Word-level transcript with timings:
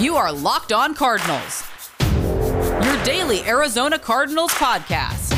You 0.00 0.16
are 0.16 0.32
Locked 0.32 0.72
On 0.72 0.94
Cardinals, 0.94 1.68
your 2.00 3.04
daily 3.04 3.42
Arizona 3.42 3.98
Cardinals 3.98 4.50
podcast. 4.52 5.36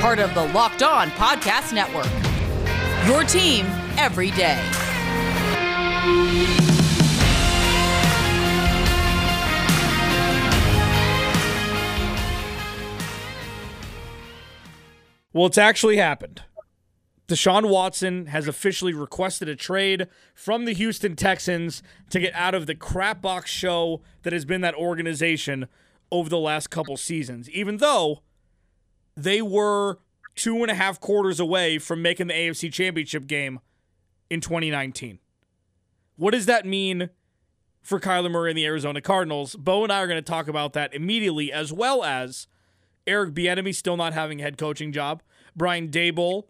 Part 0.00 0.18
of 0.18 0.34
the 0.34 0.48
Locked 0.48 0.82
On 0.82 1.08
Podcast 1.10 1.72
Network. 1.72 2.10
Your 3.06 3.22
team 3.22 3.66
every 3.96 4.32
day. 4.32 4.60
Well, 15.32 15.46
it's 15.46 15.56
actually 15.56 15.98
happened. 15.98 16.42
Deshaun 17.32 17.70
Watson 17.70 18.26
has 18.26 18.46
officially 18.46 18.92
requested 18.92 19.48
a 19.48 19.56
trade 19.56 20.06
from 20.34 20.66
the 20.66 20.74
Houston 20.74 21.16
Texans 21.16 21.82
to 22.10 22.20
get 22.20 22.34
out 22.34 22.54
of 22.54 22.66
the 22.66 22.74
crapbox 22.74 23.46
show 23.46 24.02
that 24.22 24.34
has 24.34 24.44
been 24.44 24.60
that 24.60 24.74
organization 24.74 25.66
over 26.10 26.28
the 26.28 26.38
last 26.38 26.68
couple 26.68 26.94
seasons, 26.98 27.48
even 27.48 27.78
though 27.78 28.20
they 29.16 29.40
were 29.40 29.98
two 30.34 30.60
and 30.60 30.70
a 30.70 30.74
half 30.74 31.00
quarters 31.00 31.40
away 31.40 31.78
from 31.78 32.02
making 32.02 32.26
the 32.26 32.34
AFC 32.34 32.70
Championship 32.70 33.26
game 33.26 33.60
in 34.28 34.42
2019. 34.42 35.18
What 36.16 36.32
does 36.32 36.44
that 36.44 36.66
mean 36.66 37.08
for 37.80 37.98
Kyler 37.98 38.30
Murray 38.30 38.50
and 38.50 38.58
the 38.58 38.66
Arizona 38.66 39.00
Cardinals? 39.00 39.56
Bo 39.56 39.84
and 39.84 39.90
I 39.90 40.00
are 40.00 40.06
going 40.06 40.22
to 40.22 40.22
talk 40.22 40.48
about 40.48 40.74
that 40.74 40.92
immediately, 40.92 41.50
as 41.50 41.72
well 41.72 42.04
as 42.04 42.46
Eric 43.06 43.32
Bieniemy 43.32 43.74
still 43.74 43.96
not 43.96 44.12
having 44.12 44.40
a 44.40 44.42
head 44.42 44.58
coaching 44.58 44.92
job, 44.92 45.22
Brian 45.56 45.88
Daboll 45.88 46.48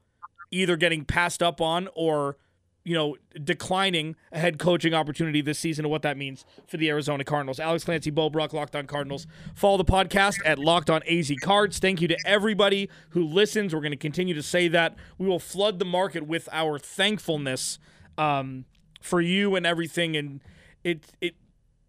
either 0.52 0.76
getting 0.76 1.04
passed 1.04 1.42
up 1.42 1.60
on 1.60 1.88
or 1.94 2.36
you 2.84 2.94
know 2.94 3.16
declining 3.42 4.14
a 4.32 4.38
head 4.38 4.58
coaching 4.58 4.92
opportunity 4.92 5.40
this 5.40 5.58
season 5.58 5.84
and 5.84 5.90
what 5.90 6.02
that 6.02 6.16
means 6.16 6.44
for 6.66 6.76
the 6.76 6.88
Arizona 6.88 7.24
Cardinals. 7.24 7.58
Alex 7.58 7.84
Clancy, 7.84 8.10
Bo 8.10 8.30
Brock, 8.30 8.52
Locked 8.52 8.76
On 8.76 8.86
Cardinals. 8.86 9.26
Follow 9.54 9.78
the 9.78 9.84
podcast 9.84 10.36
at 10.44 10.58
Locked 10.58 10.90
On 10.90 11.02
AZ 11.08 11.32
Cards. 11.42 11.78
Thank 11.78 12.00
you 12.00 12.08
to 12.08 12.16
everybody 12.26 12.88
who 13.10 13.24
listens. 13.24 13.74
We're 13.74 13.80
going 13.80 13.92
to 13.92 13.96
continue 13.96 14.34
to 14.34 14.42
say 14.42 14.68
that. 14.68 14.96
We 15.18 15.26
will 15.26 15.38
flood 15.38 15.78
the 15.78 15.84
market 15.84 16.26
with 16.26 16.48
our 16.52 16.78
thankfulness 16.78 17.78
um, 18.18 18.66
for 19.00 19.20
you 19.20 19.56
and 19.56 19.66
everything. 19.66 20.16
And 20.16 20.40
it 20.84 21.12
it 21.20 21.34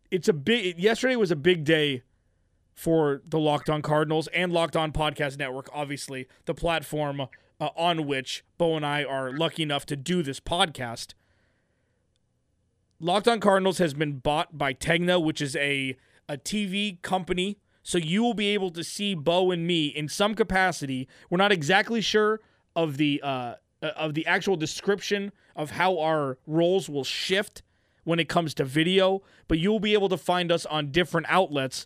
it's 0.10 0.28
a 0.28 0.34
big. 0.34 0.80
Yesterday 0.80 1.16
was 1.16 1.32
a 1.32 1.36
big 1.36 1.64
day 1.64 2.04
for 2.76 3.22
the 3.28 3.40
Locked 3.40 3.70
On 3.70 3.82
Cardinals 3.82 4.28
and 4.28 4.52
Locked 4.52 4.76
On 4.76 4.92
Podcast 4.92 5.38
Network, 5.38 5.70
obviously, 5.74 6.28
the 6.46 6.54
platform 6.54 7.28
uh, 7.64 7.70
on 7.78 8.06
which 8.06 8.44
Bo 8.58 8.76
and 8.76 8.86
I 8.86 9.06
are 9.06 9.32
lucky 9.32 9.64
enough 9.64 9.86
to 9.86 9.96
do 9.96 10.22
this 10.22 10.42
podcast. 10.42 11.14
Locked 13.00 13.28
On 13.30 13.40
Cardinals 13.40 13.78
has 13.78 13.94
been 13.94 14.20
bought 14.20 14.58
by 14.58 14.74
Tegna, 14.74 15.24
which 15.24 15.42
is 15.42 15.56
a, 15.56 15.96
a 16.28 16.38
TV 16.38 17.02
company. 17.02 17.58
So 17.82 17.98
you 17.98 18.22
will 18.22 18.34
be 18.34 18.48
able 18.50 18.70
to 18.72 18.84
see 18.84 19.16
Bo 19.16 19.52
and 19.52 19.66
me 19.66 19.88
in 19.88 20.10
some 20.10 20.36
capacity. 20.36 21.08
We're 21.30 21.38
not 21.38 21.54
exactly 21.54 22.02
sure 22.02 22.42
of 22.76 22.98
the 22.98 23.22
uh, 23.24 23.56
of 23.82 24.14
the 24.14 24.26
actual 24.26 24.58
description 24.58 25.32
of 25.56 25.72
how 25.72 26.00
our 26.00 26.38
roles 26.46 26.90
will 26.90 27.04
shift 27.06 27.62
when 28.04 28.20
it 28.20 28.28
comes 28.28 28.54
to 28.56 28.66
video, 28.66 29.22
but 29.48 29.58
you'll 29.58 29.80
be 29.80 29.94
able 29.94 30.10
to 30.10 30.18
find 30.18 30.52
us 30.52 30.66
on 30.66 30.92
different 30.92 31.28
outlets 31.30 31.86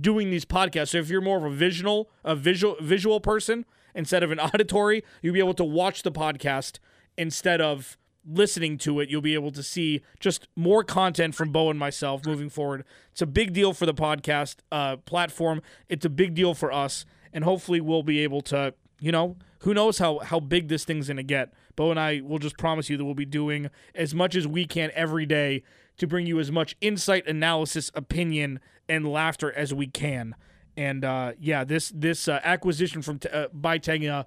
doing 0.00 0.30
these 0.30 0.44
podcasts. 0.44 0.90
So 0.90 0.98
if 0.98 1.08
you're 1.08 1.20
more 1.20 1.38
of 1.38 1.44
a 1.44 1.54
visual, 1.54 2.08
a 2.24 2.36
visual 2.36 2.76
visual 2.80 3.18
person 3.20 3.64
instead 3.94 4.22
of 4.22 4.30
an 4.30 4.40
auditory, 4.40 5.04
you'll 5.20 5.34
be 5.34 5.40
able 5.40 5.54
to 5.54 5.64
watch 5.64 6.02
the 6.02 6.12
podcast 6.12 6.78
instead 7.16 7.60
of 7.60 7.96
listening 8.26 8.78
to 8.78 9.00
it. 9.00 9.08
You'll 9.08 9.20
be 9.20 9.34
able 9.34 9.52
to 9.52 9.62
see 9.62 10.02
just 10.20 10.48
more 10.56 10.84
content 10.84 11.34
from 11.34 11.50
Bo 11.50 11.70
and 11.70 11.78
myself 11.78 12.24
moving 12.24 12.48
forward. 12.48 12.84
It's 13.10 13.22
a 13.22 13.26
big 13.26 13.52
deal 13.52 13.72
for 13.72 13.86
the 13.86 13.94
podcast 13.94 14.56
uh, 14.70 14.96
platform. 14.98 15.62
It's 15.88 16.04
a 16.04 16.10
big 16.10 16.34
deal 16.34 16.54
for 16.54 16.72
us, 16.72 17.04
and 17.32 17.44
hopefully 17.44 17.80
we'll 17.80 18.02
be 18.02 18.20
able 18.20 18.40
to, 18.42 18.74
you 19.00 19.12
know, 19.12 19.36
who 19.60 19.74
knows 19.74 19.98
how 19.98 20.18
how 20.20 20.40
big 20.40 20.68
this 20.68 20.84
thing's 20.84 21.08
gonna 21.08 21.22
get. 21.22 21.52
Bo 21.76 21.90
and 21.90 21.98
I 21.98 22.20
will 22.20 22.38
just 22.38 22.58
promise 22.58 22.90
you 22.90 22.96
that 22.96 23.04
we'll 23.04 23.14
be 23.14 23.24
doing 23.24 23.70
as 23.94 24.14
much 24.14 24.34
as 24.34 24.46
we 24.46 24.66
can 24.66 24.90
every 24.94 25.26
day 25.26 25.62
to 25.98 26.06
bring 26.06 26.26
you 26.26 26.40
as 26.40 26.50
much 26.50 26.76
insight, 26.80 27.26
analysis, 27.26 27.90
opinion, 27.94 28.60
and 28.88 29.10
laughter 29.10 29.52
as 29.52 29.72
we 29.72 29.86
can. 29.86 30.34
And 30.76 31.04
uh, 31.04 31.32
yeah, 31.38 31.64
this 31.64 31.92
this 31.94 32.28
uh, 32.28 32.40
acquisition 32.42 33.02
from 33.02 33.20
uh, 33.30 33.46
by 33.52 33.78
Tegna 33.78 34.26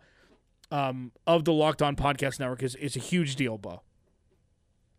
um, 0.72 1.12
of 1.26 1.46
the 1.46 1.54
Locked 1.54 1.82
On 1.82 1.96
Podcast 1.96 2.40
Network 2.40 2.64
is 2.64 2.76
is 2.76 2.96
a 2.96 3.00
huge 3.00 3.36
deal, 3.36 3.58
Bo. 3.58 3.82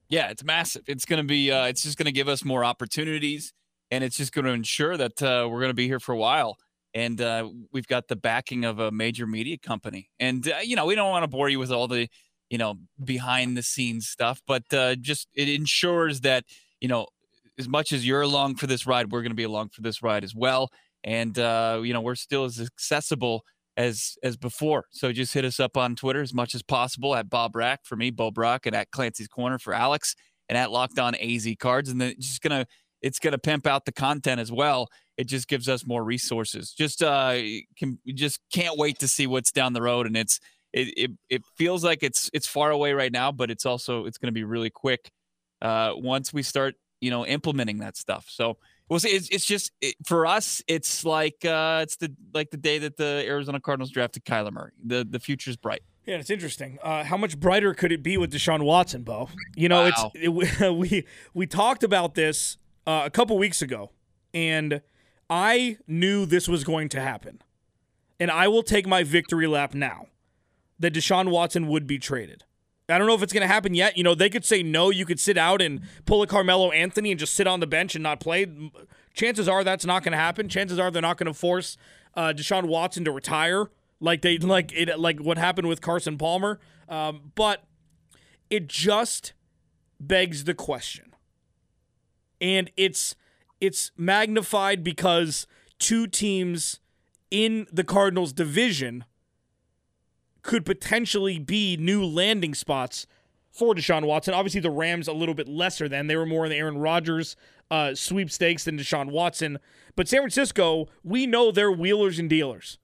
Yeah, 0.09 0.31
it's 0.31 0.45
massive. 0.45 0.83
It's 0.87 1.05
going 1.05 1.23
to 1.23 1.27
be. 1.27 1.51
Uh, 1.51 1.67
it's 1.67 1.83
just 1.83 1.99
going 1.99 2.07
to 2.07 2.13
give 2.13 2.29
us 2.29 2.45
more 2.45 2.65
opportunities, 2.65 3.53
and 3.91 4.03
it's 4.03 4.17
just 4.17 4.33
going 4.33 4.45
to 4.45 4.53
ensure 4.53 4.97
that 4.97 5.23
uh, 5.23 5.49
we're 5.49 5.61
going 5.61 5.71
to 5.71 5.75
be 5.75 5.87
here 5.87 6.01
for 6.01 6.13
a 6.13 6.19
while. 6.19 6.57
And 6.95 7.21
uh, 7.21 7.51
we've 7.73 7.87
got 7.87 8.09
the 8.09 8.17
backing 8.17 8.65
of 8.65 8.79
a 8.79 8.91
major 8.91 9.27
media 9.27 9.59
company. 9.59 10.09
And 10.19 10.49
uh, 10.49 10.59
you 10.63 10.77
know, 10.77 10.87
we 10.87 10.95
don't 10.95 11.11
want 11.11 11.25
to 11.25 11.29
bore 11.29 11.49
you 11.49 11.59
with 11.59 11.71
all 11.71 11.89
the 11.89 12.09
you 12.51 12.59
know 12.59 12.77
behind 13.03 13.57
the 13.57 13.63
scenes 13.63 14.09
stuff, 14.09 14.41
but 14.47 14.63
uh, 14.73 14.97
just 14.97 15.29
it 15.35 15.49
ensures 15.49 16.23
that 16.23 16.45
you 16.81 16.89
know 16.89 17.07
as 17.59 17.69
much 17.69 17.93
as 17.93 18.07
you're 18.07 18.23
along 18.23 18.57
for 18.57 18.67
this 18.67 18.87
ride, 18.87 19.11
we're 19.13 19.23
going 19.23 19.31
to 19.31 19.37
be 19.37 19.45
along 19.45 19.71
for 19.71 19.83
this 19.83 20.03
ride 20.03 20.25
as 20.25 20.35
well 20.35 20.71
and 21.07 21.39
uh, 21.39 21.81
you 21.83 21.95
know 21.95 22.03
we're 22.03 22.17
still 22.17 22.45
as 22.45 22.61
accessible 22.61 23.45
as 23.77 24.19
as 24.23 24.37
before. 24.37 24.87
So 24.91 25.13
just 25.13 25.33
hit 25.33 25.45
us 25.45 25.61
up 25.61 25.77
on 25.77 25.97
Twitter 25.97 26.21
as 26.21 26.35
much 26.35 26.55
as 26.55 26.63
possible 26.63 27.15
at 27.15 27.31
Bob 27.31 27.57
Rack 27.57 27.81
for 27.85 27.97
me, 27.97 28.11
Bo 28.11 28.31
Brock, 28.31 28.67
and 28.67 28.75
at 28.75 28.91
Clancy's 28.91 29.29
Corner 29.29 29.59
for 29.59 29.73
Alex, 29.73 30.15
and 30.49 30.59
at 30.59 30.71
Locked 30.71 30.99
On 30.99 31.15
AZ 31.15 31.49
Cards. 31.59 31.89
And 31.89 32.01
then 32.01 32.15
just 32.19 32.43
gonna 32.43 32.67
it's 33.01 33.19
gonna 33.19 33.39
pimp 33.39 33.67
out 33.67 33.85
the 33.85 33.93
content 33.93 34.41
as 34.41 34.51
well. 34.51 34.89
It 35.17 35.29
just 35.29 35.49
gives 35.49 35.69
us 35.69 35.87
more 35.87 36.05
resources. 36.05 36.73
Just 36.73 37.03
uh, 37.03 37.39
can 37.79 37.99
just 38.09 38.41
can't 38.53 38.77
wait 38.77 38.99
to 38.99 39.09
see 39.09 39.27
what's 39.27 39.53
down 39.53 39.73
the 39.73 39.83
road, 39.83 40.07
and 40.07 40.17
it's 40.17 40.41
it 40.73 40.93
it, 40.97 41.11
it 41.31 41.43
feels 41.57 41.85
like 41.85 42.03
it's 42.03 42.29
it's 42.35 42.49
far 42.49 42.71
away 42.71 42.93
right 42.93 43.13
now, 43.13 43.31
but 43.31 43.51
it's 43.51 43.65
also 43.65 44.07
it's 44.07 44.19
gonna 44.19 44.33
be 44.33 44.45
really 44.45 44.71
quick 44.71 45.11
uh, 45.63 45.93
once 45.95 46.33
we 46.33 46.43
start 46.43 46.75
you 47.01 47.11
know 47.11 47.25
implementing 47.25 47.79
that 47.79 47.97
stuff. 47.97 48.27
So 48.29 48.59
well, 48.89 49.01
see, 49.01 49.09
it's, 49.09 49.29
it's 49.31 49.45
just 49.45 49.73
it, 49.81 49.97
for 50.05 50.27
us. 50.27 50.63
It's 50.69 51.05
like 51.05 51.45
uh, 51.45 51.81
it's 51.83 51.97
the 51.97 52.15
like 52.33 52.51
the 52.51 52.57
day 52.57 52.79
that 52.79 52.97
the 52.97 53.25
Arizona 53.27 53.61
Cardinals 53.61 53.91
drafted 53.91 54.25
Kyler 54.25 54.53
Murray. 54.53 54.73
The 54.85 55.07
the 55.09 55.19
future's 55.19 55.57
bright. 55.57 55.83
Yeah, 56.07 56.17
it's 56.17 56.31
interesting. 56.31 56.79
Uh, 56.83 57.03
how 57.03 57.17
much 57.17 57.39
brighter 57.39 57.75
could 57.75 57.91
it 57.91 58.03
be 58.03 58.17
with 58.17 58.33
Deshaun 58.33 58.63
Watson, 58.63 59.03
Bo? 59.03 59.29
You 59.57 59.69
know, 59.69 59.91
wow. 59.91 60.13
it's 60.15 60.61
it, 60.61 60.75
we 60.75 61.05
we 61.35 61.47
talked 61.47 61.83
about 61.83 62.15
this 62.15 62.59
uh, 62.87 63.03
a 63.05 63.11
couple 63.11 63.37
weeks 63.39 63.61
ago, 63.61 63.91
and 64.33 64.83
I 65.29 65.79
knew 65.89 66.25
this 66.25 66.49
was 66.49 66.63
going 66.63 66.89
to 66.91 67.01
happen, 67.01 67.43
and 68.21 68.31
I 68.31 68.47
will 68.47 68.63
take 68.63 68.87
my 68.87 69.03
victory 69.03 69.49
lap 69.49 69.75
now 69.75 70.07
that 70.79 70.95
Deshaun 70.95 71.31
Watson 71.31 71.67
would 71.67 71.89
be 71.89 71.99
traded. 71.99 72.45
I 72.89 72.99
don't 72.99 73.07
know 73.07 73.15
if 73.15 73.23
it's 73.23 73.33
going 73.33 73.43
to 73.43 73.53
happen 73.53 73.75
yet. 73.75 73.97
You 73.97 74.05
know, 74.05 74.15
they 74.15 74.31
could 74.31 74.45
say 74.45 74.63
no. 74.63 74.91
You 74.91 75.05
could 75.05 75.19
sit 75.19 75.37
out 75.37 75.61
and 75.61 75.81
pull 76.05 76.23
a 76.23 76.27
Carmelo 76.27 76.71
Anthony 76.71 77.11
and 77.11 77.19
just 77.19 77.35
sit 77.35 77.47
on 77.47 77.61
the 77.61 77.67
bench 77.67 77.97
and 77.97 78.03
not 78.03 78.21
play. 78.21 78.47
Chances 79.13 79.49
are 79.49 79.65
that's 79.65 79.85
not 79.85 80.05
going 80.05 80.13
to 80.13 80.19
happen. 80.19 80.49
Chances 80.49 80.79
are 80.79 80.91
they're 80.91 81.03
not 81.03 81.17
going 81.17 81.27
to 81.27 81.35
force 81.35 81.77
uh, 82.15 82.33
Deshaun 82.37 82.67
Watson 82.67 83.05
to 83.05 83.11
retire 83.11 83.71
like 84.01 84.23
they 84.23 84.39
like 84.39 84.73
it 84.73 84.99
like 84.99 85.21
what 85.21 85.39
happened 85.39 85.69
with 85.69 85.81
Carson 85.81 86.19
Palmer. 86.19 86.61
Um, 86.89 87.33
but 87.35 87.65
it 88.51 88.69
just 88.69 89.33
begs 89.99 90.45
the 90.45 90.55
question, 90.55 91.15
and 92.41 92.71
it's 92.77 93.17
it's 93.61 93.91
magnified 93.97 94.85
because 94.85 95.47
two 95.79 96.07
teams 96.07 96.81
in 97.31 97.67
the 97.73 97.85
Cardinals 97.85 98.33
division 98.33 99.05
could 100.47 100.65
potentially 100.65 101.39
be 101.39 101.77
new 101.77 102.05
landing 102.05 102.55
spots 102.55 103.07
for 103.51 103.75
Deshaun 103.75 104.07
Watson. 104.07 104.33
Obviously, 104.33 104.61
the 104.61 104.71
Rams 104.71 105.09
a 105.09 105.13
little 105.13 105.35
bit 105.35 105.49
lesser 105.49 105.89
than 105.89 106.07
they 106.07 106.17
were 106.17 106.27
more 106.27 106.45
in 106.45 106.51
the 106.51 106.57
Aaron 106.57 106.79
Rodgers 106.79 107.37
uh, 107.71 107.95
sweepstakes 107.95 108.65
than 108.65 108.79
Deshaun 108.79 109.11
Watson. 109.11 109.59
But 109.97 110.09
San 110.09 110.21
Francisco, 110.21 110.89
we 111.03 111.27
know 111.27 111.51
they're 111.51 111.73
wheelers 111.73 112.19
and 112.19 112.31
dealers. 112.31 112.79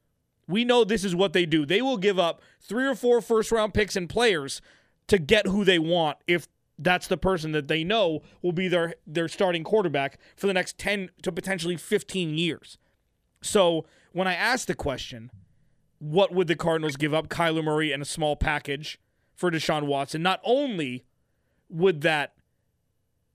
We 0.49 0.65
know 0.65 0.83
this 0.83 1.05
is 1.05 1.15
what 1.15 1.33
they 1.33 1.47
do. 1.47 1.65
They 1.65 1.81
will 1.81 1.99
give 1.99 2.19
up 2.19 2.43
three 2.61 2.87
or 2.87 2.95
four 2.95 3.21
first 3.21 3.53
round 3.53 3.75
picks 3.75 3.97
and 3.97 4.09
players 4.09 4.61
to 5.07 5.19
get 5.19 5.47
who 5.47 5.65
they 5.65 5.79
want 5.79 6.19
if 6.27 6.49
that's 6.79 7.07
the 7.07 7.17
person 7.17 7.53
that 7.53 7.69
they 7.69 7.85
know 7.85 8.23
will 8.41 8.53
be 8.53 8.67
their 8.67 8.95
their 9.07 9.29
starting 9.29 9.63
quarterback 9.63 10.19
for 10.37 10.47
the 10.47 10.53
next 10.53 10.79
10 10.79 11.11
to 11.23 11.31
potentially 11.31 11.77
15 11.77 12.37
years. 12.37 12.77
So, 13.41 13.87
when 14.13 14.27
I 14.27 14.35
asked 14.35 14.67
the 14.67 14.75
question, 14.75 15.31
what 16.03 16.35
would 16.35 16.49
the 16.49 16.57
Cardinals 16.57 16.97
give 16.97 17.15
up? 17.15 17.29
Kyler 17.29 17.63
Murray 17.63 17.93
and 17.93 18.03
a 18.03 18.05
small 18.05 18.35
package 18.35 18.99
for 19.37 19.53
Deshaun 19.53 19.87
Watson. 19.87 20.21
Not 20.21 20.41
only 20.43 21.05
would 21.71 22.01
that 22.01 22.35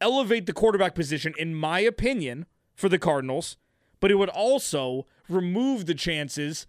elevate 0.02 0.48
the 0.48 0.54
quarterback 0.54 0.94
position, 0.94 1.34
in 1.38 1.56
my 1.56 1.80
opinion, 1.80 2.46
for 2.76 2.90
the 2.90 3.00
Cardinals, 3.00 3.56
but 4.02 4.12
it 4.12 4.16
would 4.16 4.28
also 4.28 5.08
remove 5.30 5.86
the 5.86 5.96
chances 5.96 6.68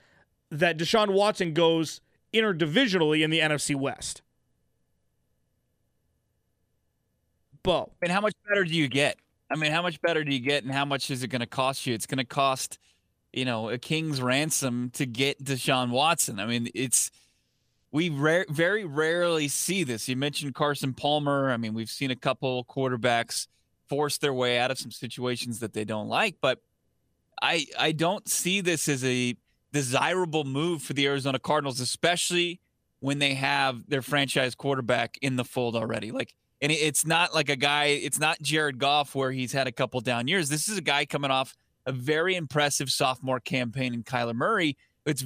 that 0.50 0.78
Deshaun 0.78 1.12
Watson 1.12 1.52
goes 1.52 2.00
interdivisionally 2.32 3.24
in 3.24 3.30
the 3.30 3.40
NFC 3.40 3.74
West. 3.74 4.22
Bo. 7.64 7.90
And 8.00 8.12
how 8.12 8.20
much 8.20 8.34
better 8.48 8.62
do 8.62 8.72
you 8.72 8.86
get? 8.86 9.18
I 9.50 9.56
mean, 9.56 9.72
how 9.72 9.82
much 9.82 10.00
better 10.00 10.22
do 10.22 10.32
you 10.32 10.38
get, 10.38 10.62
and 10.62 10.72
how 10.72 10.84
much 10.84 11.10
is 11.10 11.24
it 11.24 11.28
going 11.28 11.40
to 11.40 11.46
cost 11.46 11.88
you? 11.88 11.94
It's 11.94 12.06
going 12.06 12.18
to 12.18 12.24
cost, 12.24 12.78
you 13.32 13.44
know, 13.44 13.69
a 13.69 13.78
king's 13.78 14.20
ransom 14.20 14.90
to 14.94 15.06
get 15.06 15.42
Deshaun 15.42 15.90
Watson. 15.90 16.40
I 16.40 16.46
mean, 16.46 16.69
it's 16.75 17.10
we 17.90 18.10
rare, 18.10 18.46
very 18.48 18.84
rarely 18.84 19.48
see 19.48 19.84
this. 19.84 20.08
You 20.08 20.16
mentioned 20.16 20.54
Carson 20.54 20.94
Palmer. 20.94 21.50
I 21.50 21.56
mean, 21.56 21.75
we've 21.75 21.90
seen 21.90 22.10
a 22.10 22.16
couple 22.16 22.64
quarterbacks 22.64 23.46
force 23.88 24.19
their 24.19 24.34
way 24.34 24.58
out 24.58 24.70
of 24.70 24.78
some 24.78 24.90
situations 24.90 25.60
that 25.60 25.72
they 25.72 25.84
don't 25.84 26.08
like, 26.08 26.36
but 26.40 26.60
I 27.40 27.66
I 27.78 27.92
don't 27.92 28.28
see 28.28 28.60
this 28.60 28.88
as 28.88 29.04
a 29.04 29.36
desirable 29.72 30.44
move 30.44 30.82
for 30.82 30.92
the 30.92 31.06
Arizona 31.06 31.38
Cardinals, 31.38 31.80
especially 31.80 32.60
when 33.00 33.19
they 33.19 33.34
have 33.34 33.88
their 33.88 34.02
franchise 34.02 34.54
quarterback 34.54 35.19
in 35.22 35.36
the 35.36 35.44
fold 35.44 35.76
already. 35.76 36.10
Like, 36.10 36.34
and 36.60 36.72
it's 36.72 37.06
not 37.06 37.34
like 37.34 37.48
a 37.48 37.56
guy. 37.56 37.86
It's 37.86 38.19
not 38.19 38.40
Jared 38.42 38.78
Goff 38.78 39.14
where 39.14 39.30
he's 39.30 39.52
had 39.52 39.66
a 39.66 39.72
couple 39.72 40.00
down 40.00 40.26
years. 40.26 40.48
This 40.48 40.69
is 40.69 40.76
a 40.76 40.82
guy 40.82 41.04
coming 41.04 41.30
off 41.30 41.54
a 41.88 41.93
very 41.93 42.37
impressive 42.37 42.90
sophomore 42.90 43.40
campaign 43.40 43.94
in 43.94 44.05
Kyler 44.05 44.35
Murray. 44.35 44.76
It's 45.06 45.25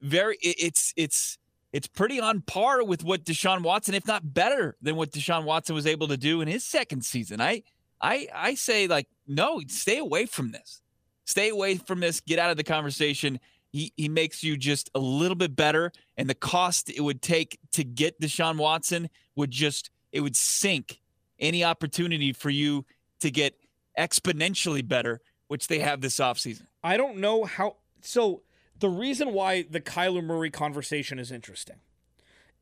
very. 0.00 0.38
It's 0.40 0.94
it's 0.96 1.36
it's 1.72 1.88
pretty 1.88 2.20
on 2.20 2.40
par 2.40 2.84
with 2.84 3.02
what 3.02 3.24
Deshaun 3.24 3.62
Watson, 3.62 3.94
if 3.94 4.06
not 4.06 4.32
better 4.32 4.76
than 4.80 4.94
what 4.94 5.10
Deshaun 5.10 5.44
Watson 5.44 5.74
was 5.74 5.88
able 5.88 6.06
to 6.08 6.16
do 6.16 6.40
in 6.40 6.46
his 6.46 6.64
second 6.64 7.04
season. 7.04 7.40
I 7.40 7.64
I 8.00 8.28
I 8.32 8.54
say 8.54 8.86
like 8.86 9.08
no, 9.26 9.60
stay 9.66 9.98
away 9.98 10.26
from 10.26 10.52
this. 10.52 10.80
Stay 11.24 11.48
away 11.48 11.76
from 11.76 11.98
this. 11.98 12.20
Get 12.20 12.38
out 12.38 12.52
of 12.52 12.56
the 12.56 12.64
conversation. 12.64 13.40
He 13.72 13.92
he 13.96 14.08
makes 14.08 14.44
you 14.44 14.56
just 14.56 14.88
a 14.94 15.00
little 15.00 15.34
bit 15.34 15.56
better, 15.56 15.90
and 16.16 16.30
the 16.30 16.34
cost 16.34 16.90
it 16.90 17.00
would 17.00 17.22
take 17.22 17.58
to 17.72 17.82
get 17.82 18.20
Deshaun 18.20 18.56
Watson 18.56 19.10
would 19.34 19.50
just 19.50 19.90
it 20.12 20.20
would 20.20 20.36
sink 20.36 21.00
any 21.40 21.64
opportunity 21.64 22.32
for 22.32 22.50
you 22.50 22.84
to 23.18 23.32
get 23.32 23.56
exponentially 23.98 24.86
better, 24.86 25.20
which 25.54 25.68
they 25.68 25.78
have 25.78 26.00
this 26.00 26.16
offseason. 26.16 26.62
I 26.82 26.96
don't 26.96 27.18
know 27.18 27.44
how 27.44 27.76
so 28.00 28.42
the 28.80 28.88
reason 28.88 29.32
why 29.32 29.62
the 29.62 29.80
Kyler 29.80 30.24
Murray 30.24 30.50
conversation 30.50 31.20
is 31.20 31.30
interesting 31.30 31.76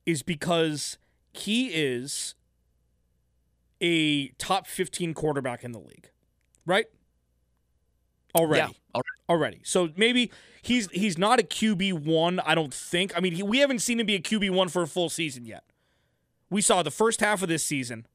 is 0.05 0.23
because 0.23 0.99
he 1.33 1.69
is 1.69 2.35
a 3.81 4.29
top 4.37 4.67
15 4.67 5.15
quarterback 5.15 5.65
in 5.65 5.73
the 5.73 5.79
league, 5.79 6.11
right? 6.67 6.85
Already. 8.35 8.61
Yeah, 8.61 8.95
already. 8.95 9.09
already. 9.31 9.61
So 9.65 9.89
maybe 9.97 10.31
he's 10.61 10.91
he's 10.91 11.17
not 11.17 11.41
a 11.41 11.45
QB1, 11.45 12.43
I 12.45 12.55
don't 12.55 12.75
think. 12.75 13.17
I 13.17 13.21
mean, 13.21 13.33
he, 13.33 13.43
we 13.43 13.61
haven't 13.61 13.79
seen 13.79 14.01
him 14.01 14.07
be 14.07 14.17
a 14.17 14.21
QB1 14.21 14.71
for 14.71 14.83
a 14.83 14.87
full 14.87 15.09
season 15.09 15.47
yet. 15.47 15.65
We 16.51 16.61
saw 16.61 16.83
the 16.83 16.91
first 16.91 17.21
half 17.21 17.43
of 17.43 17.49
this 17.49 17.65
season 17.65 18.07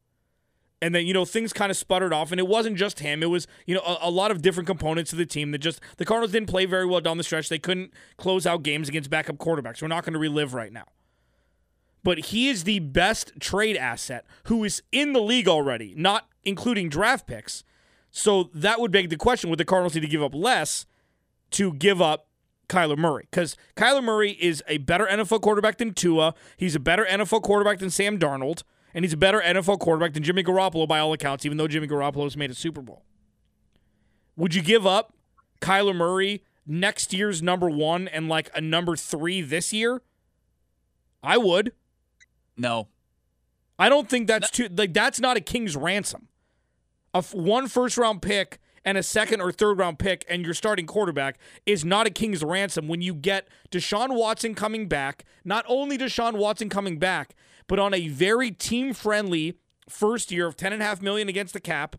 and 0.82 0.94
then 0.94 1.08
you 1.08 1.14
know 1.14 1.26
things 1.26 1.54
kind 1.54 1.72
of 1.72 1.78
sputtered 1.78 2.14
off 2.14 2.32
and 2.32 2.40
it 2.40 2.48
wasn't 2.48 2.78
just 2.78 3.00
him. 3.00 3.24
It 3.24 3.30
was 3.30 3.48
you 3.66 3.76
know 3.76 3.82
a, 3.82 3.98
a, 4.02 4.12
lot 4.12 4.32
of 4.32 4.42
different 4.42 4.68
components 4.68 5.12
of 5.12 5.18
the 5.18 5.26
team 5.26 5.52
that 5.52 5.60
just 5.60 5.82
the 5.98 6.06
cardinals 6.06 6.32
didn't 6.32 6.50
play 6.50 6.66
very 6.66 6.86
well 6.86 7.02
down 7.02 7.18
the 7.18 7.24
stretch. 7.24 7.50
They 7.50 7.60
couldn't 7.60 7.94
close 8.18 8.46
out 8.46 8.64
games 8.64 8.90
against 8.90 9.10
backup 9.10 9.38
quarterbacks. 9.38 9.82
We're 9.82 9.88
not 9.88 10.04
going 10.04 10.14
to 10.14 10.20
relive 10.20 10.54
right 10.54 10.72
now. 10.72 10.86
But 12.04 12.20
he 12.20 12.48
is 12.48 12.64
the 12.64 12.80
best 12.80 13.34
trade 13.40 13.76
asset 13.76 14.26
who 14.46 14.64
is 14.64 14.82
in 14.92 15.14
the 15.14 15.22
league 15.22 15.48
already 15.48 15.94
not 15.98 16.28
including 16.44 16.90
draft 16.90 17.28
picks. 17.28 17.64
So 18.12 18.50
that 18.54 18.80
would 18.80 18.92
beg 18.92 19.10
the 19.10 19.18
question 19.18 19.50
would 19.50 19.60
the 19.60 19.66
cardinals 19.66 19.96
need 19.96 20.02
to 20.02 20.08
give 20.08 20.24
up 20.24 20.34
less 20.34 20.86
to 21.52 21.74
give 21.74 22.02
up 22.02 22.28
Kyler 22.70 22.98
Murray? 22.98 23.28
Because 23.30 23.58
Kyler 23.76 24.04
Murray 24.04 24.32
is 24.40 24.64
a 24.68 24.78
better 24.78 25.06
NFL 25.06 25.42
quarterback 25.42 25.78
than 25.78 25.94
Tua. 25.94 26.34
He's 26.56 26.76
a 26.76 26.80
better 26.80 27.06
NFL 27.06 27.42
quarterback 27.42 27.80
than 27.80 27.90
Sam 27.90 28.18
Darnold 28.18 28.64
and 28.98 29.06
he's 29.06 29.14
a 29.14 29.18
better 29.18 29.40
NFL 29.40 29.78
quarterback 29.78 30.14
than 30.14 30.24
Jimmy 30.24 30.42
Garoppolo 30.42 30.88
by 30.88 30.98
all 30.98 31.14
accounts, 31.14 31.46
even 31.46 31.60
though 31.60 31.68
Jimmy 31.68 31.88
Garoppolo 31.88 32.24
has 32.24 32.36
made 32.36 32.50
a 32.50 32.56
Super 32.56 32.82
Bowl. 32.82 33.04
Would 34.36 34.56
you 34.56 34.64
give 34.64 34.88
up 34.88 35.14
Kyler 35.62 35.96
Murray 35.96 36.44
next 36.66 37.14
year's 37.14 37.44
number 37.44 37.70
one 37.70 38.08
and 38.08 38.28
like 38.28 38.50
a 38.56 38.60
number 38.60 38.96
three 38.96 39.42
this 39.42 39.72
year? 39.72 40.02
I 41.22 41.38
would. 41.38 41.74
No. 42.58 42.88
I 43.78 43.88
don't 43.88 44.10
think 44.10 44.28
that's 44.28 44.50
too 44.50 44.68
like 44.76 44.96
that's 44.96 45.20
not 45.20 45.38
a 45.38 45.42
king's 45.42 45.76
ransom. 45.76 46.28
A 47.14 47.20
f- 47.20 47.36
one 47.36 47.68
first 47.68 48.00
round 48.00 48.24
pick 48.24 48.58
and 48.84 48.98
a 48.98 49.04
second 49.04 49.42
or 49.42 49.52
third 49.52 49.78
round 49.78 50.00
pick 50.00 50.26
and 50.28 50.44
your 50.44 50.56
starting 50.56 50.88
quarterback 50.88 51.38
is 51.68 51.86
not 51.86 52.08
a 52.08 52.10
king's 52.10 52.44
ransom 52.44 52.88
when 52.88 53.04
you 53.04 53.14
get 53.14 53.48
Deshaun 53.70 54.16
Watson 54.16 54.56
coming 54.56 54.88
back. 54.88 55.24
Not 55.46 55.66
only 55.68 56.00
Deshaun 56.00 56.34
Watson 56.34 56.68
coming 56.68 56.98
back, 56.98 57.36
but 57.68 57.80
on 57.80 57.94
a 57.94 58.08
very 58.08 58.52
team 58.52 58.94
friendly 58.94 59.58
first 59.90 60.32
year 60.32 60.48
of 60.48 60.58
10.5 60.58 61.02
million 61.02 61.30
against 61.30 61.54
the 61.54 61.60
cap. 61.60 61.96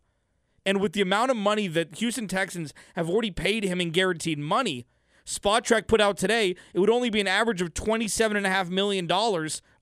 And 0.67 0.81
with 0.81 0.93
the 0.93 1.01
amount 1.01 1.31
of 1.31 1.37
money 1.37 1.67
that 1.69 1.97
Houston 1.97 2.29
Texans 2.29 2.75
have 2.95 3.09
already 3.09 3.31
paid 3.31 3.65
him 3.65 3.81
in 3.81 3.91
guaranteed 3.91 4.39
money, 4.39 4.87
Spotrac 5.25 5.87
put 5.87 6.01
out 6.01 6.17
today, 6.17 6.57
it 6.73 6.79
would 6.79 6.91
only 6.91 7.11
be 7.11 7.21
an 7.21 7.27
average 7.27 7.61
of 7.61 7.75
$27.5 7.75 8.71
million 8.71 9.11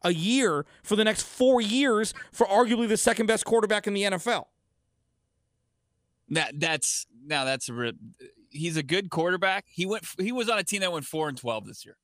a 0.03 0.13
year 0.13 0.67
for 0.83 0.97
the 0.97 1.05
next 1.05 1.23
four 1.23 1.61
years 1.61 2.13
for 2.33 2.47
arguably 2.47 2.89
the 2.89 2.97
second 2.97 3.27
best 3.27 3.45
quarterback 3.45 3.87
in 3.87 3.95
the 3.95 4.03
NFL. 4.03 4.47
That 6.29 6.59
that's 6.59 7.07
now 7.25 7.45
that's 7.45 7.69
a 7.69 7.93
he's 8.51 8.77
a 8.77 8.83
good 8.83 9.11
quarterback. 9.11 9.67
He 9.69 9.87
went 9.87 10.05
he 10.19 10.33
was 10.33 10.49
on 10.49 10.59
a 10.59 10.65
team 10.65 10.81
that 10.81 10.91
went 10.91 11.05
four 11.05 11.29
and 11.29 11.39
twelve 11.39 11.67
this 11.67 11.87
year. 11.87 11.97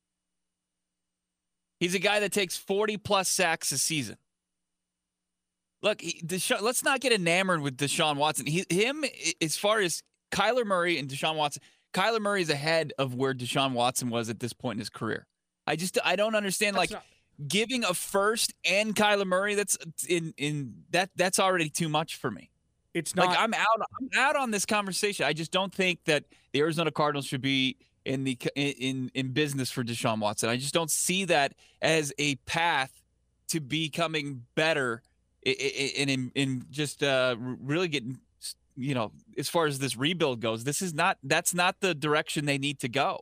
He's 1.82 1.96
a 1.96 1.99
guy 1.99 2.20
that 2.20 2.31
takes 2.31 2.56
40 2.56 2.96
plus 2.99 3.29
sacks 3.29 3.73
a 3.73 3.76
season. 3.76 4.17
Look, 5.82 6.00
he, 6.00 6.23
Desha- 6.25 6.62
let's 6.62 6.84
not 6.84 7.00
get 7.00 7.12
enamored 7.12 7.61
with 7.61 7.76
Deshaun 7.76 8.14
Watson. 8.14 8.46
He, 8.46 8.64
him, 8.70 9.05
as 9.43 9.56
far 9.56 9.81
as 9.81 10.00
Kyler 10.31 10.64
Murray 10.64 10.96
and 10.96 11.08
Deshaun 11.08 11.34
Watson, 11.34 11.61
Kyler 11.93 12.20
Murray 12.20 12.40
is 12.40 12.50
ahead 12.50 12.93
of 12.99 13.17
where 13.17 13.34
Deshaun 13.34 13.73
Watson 13.73 14.11
was 14.11 14.31
at 14.31 14.38
this 14.38 14.52
point 14.52 14.76
in 14.76 14.79
his 14.79 14.90
career. 14.90 15.26
I 15.67 15.75
just 15.75 15.99
I 16.05 16.14
don't 16.14 16.37
understand 16.37 16.76
that's 16.76 16.93
like 16.93 17.02
not- 17.02 17.49
giving 17.49 17.82
a 17.82 17.94
first 17.94 18.55
and 18.64 18.94
Kyler 18.94 19.26
Murray. 19.26 19.56
That's 19.56 19.76
in 20.08 20.34
in 20.37 20.84
that 20.90 21.11
that's 21.17 21.40
already 21.40 21.69
too 21.69 21.88
much 21.88 22.14
for 22.14 22.31
me. 22.31 22.52
It's 22.94 23.17
not. 23.17 23.26
Like 23.26 23.38
I'm 23.40 23.55
out. 23.55 23.67
I'm 24.00 24.20
out 24.20 24.37
on 24.37 24.52
this 24.52 24.67
conversation. 24.67 25.26
I 25.26 25.32
just 25.32 25.50
don't 25.50 25.75
think 25.75 26.05
that 26.05 26.26
the 26.52 26.61
Arizona 26.61 26.93
Cardinals 26.93 27.26
should 27.26 27.43
be 27.43 27.76
in 28.05 28.25
the 28.25 28.39
in 28.55 29.11
in 29.15 29.33
business 29.33 29.71
for 29.71 29.85
Deshaun 29.85 30.19
Watson. 30.19 30.49
I 30.49 30.57
just 30.57 30.75
don't 30.75 30.91
see 30.91 31.25
that 31.27 31.55
as 31.81 32.13
a 32.19 32.37
path 32.37 33.03
to 33.49 33.61
becoming 33.61 34.45
better 34.55 35.03
and 35.45 36.11
in, 36.11 36.33
in 36.35 36.65
just 36.71 37.03
uh, 37.03 37.37
really 37.39 37.89
getting 37.89 38.19
you 38.77 38.95
know 38.95 39.13
as 39.37 39.49
far 39.49 39.67
as 39.67 39.79
this 39.79 39.97
rebuild 39.97 40.41
goes. 40.41 40.65
This 40.65 40.82
is 40.82 40.94
not 40.94 41.19
that's 41.23 41.55
not 41.55 41.81
the 41.81 41.94
direction 41.94 42.47
they 42.47 42.59
need 42.59 42.81
to 42.81 42.89
go. 42.89 43.21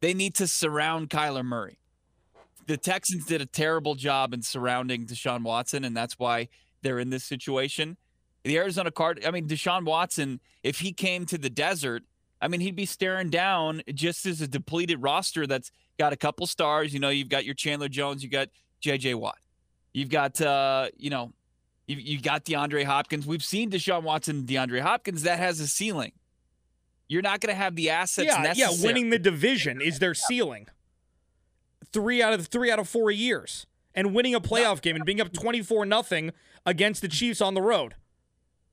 They 0.00 0.14
need 0.14 0.34
to 0.36 0.46
surround 0.46 1.10
Kyler 1.10 1.44
Murray. 1.44 1.78
The 2.66 2.76
Texans 2.76 3.24
did 3.24 3.40
a 3.40 3.46
terrible 3.46 3.94
job 3.94 4.34
in 4.34 4.42
surrounding 4.42 5.06
Deshaun 5.06 5.42
Watson, 5.42 5.84
and 5.84 5.96
that's 5.96 6.18
why 6.18 6.48
they're 6.82 6.98
in 6.98 7.10
this 7.10 7.24
situation. 7.24 7.96
The 8.44 8.56
Arizona 8.58 8.90
Card, 8.90 9.24
I 9.26 9.30
mean, 9.30 9.48
Deshaun 9.48 9.84
Watson, 9.84 10.40
if 10.62 10.80
he 10.80 10.92
came 10.92 11.26
to 11.26 11.38
the 11.38 11.50
desert 11.50 12.04
I 12.40 12.48
mean, 12.48 12.60
he'd 12.60 12.76
be 12.76 12.86
staring 12.86 13.30
down 13.30 13.82
just 13.94 14.26
as 14.26 14.40
a 14.40 14.46
depleted 14.46 15.02
roster 15.02 15.46
that's 15.46 15.70
got 15.98 16.12
a 16.12 16.16
couple 16.16 16.46
stars. 16.46 16.94
You 16.94 17.00
know, 17.00 17.08
you've 17.08 17.28
got 17.28 17.44
your 17.44 17.54
Chandler 17.54 17.88
Jones, 17.88 18.22
you 18.22 18.30
got 18.30 18.48
J.J. 18.80 19.14
Watt, 19.14 19.38
you've 19.92 20.08
got, 20.10 20.40
uh, 20.40 20.88
you 20.96 21.10
know, 21.10 21.32
you 21.86 21.96
you 21.96 22.20
got 22.20 22.44
DeAndre 22.44 22.84
Hopkins. 22.84 23.26
We've 23.26 23.42
seen 23.42 23.70
Deshaun 23.70 24.02
Watson, 24.02 24.44
DeAndre 24.44 24.80
Hopkins. 24.80 25.22
That 25.22 25.38
has 25.38 25.58
a 25.58 25.66
ceiling. 25.66 26.12
You're 27.08 27.22
not 27.22 27.40
going 27.40 27.52
to 27.52 27.56
have 27.56 27.74
the 27.74 27.88
assets. 27.90 28.28
Yeah, 28.30 28.42
necessary. 28.42 28.76
yeah. 28.76 28.86
Winning 28.86 29.10
the 29.10 29.18
division 29.18 29.80
is 29.80 29.98
their 29.98 30.14
ceiling. 30.14 30.66
Three 31.90 32.22
out 32.22 32.34
of 32.34 32.46
three 32.48 32.70
out 32.70 32.78
of 32.78 32.86
four 32.88 33.10
years, 33.10 33.66
and 33.94 34.14
winning 34.14 34.34
a 34.34 34.40
playoff 34.40 34.82
game 34.82 34.94
and 34.94 35.06
being 35.06 35.20
up 35.20 35.32
twenty 35.32 35.62
four 35.62 35.86
nothing 35.86 36.32
against 36.66 37.00
the 37.00 37.08
Chiefs 37.08 37.40
on 37.40 37.54
the 37.54 37.62
road. 37.62 37.94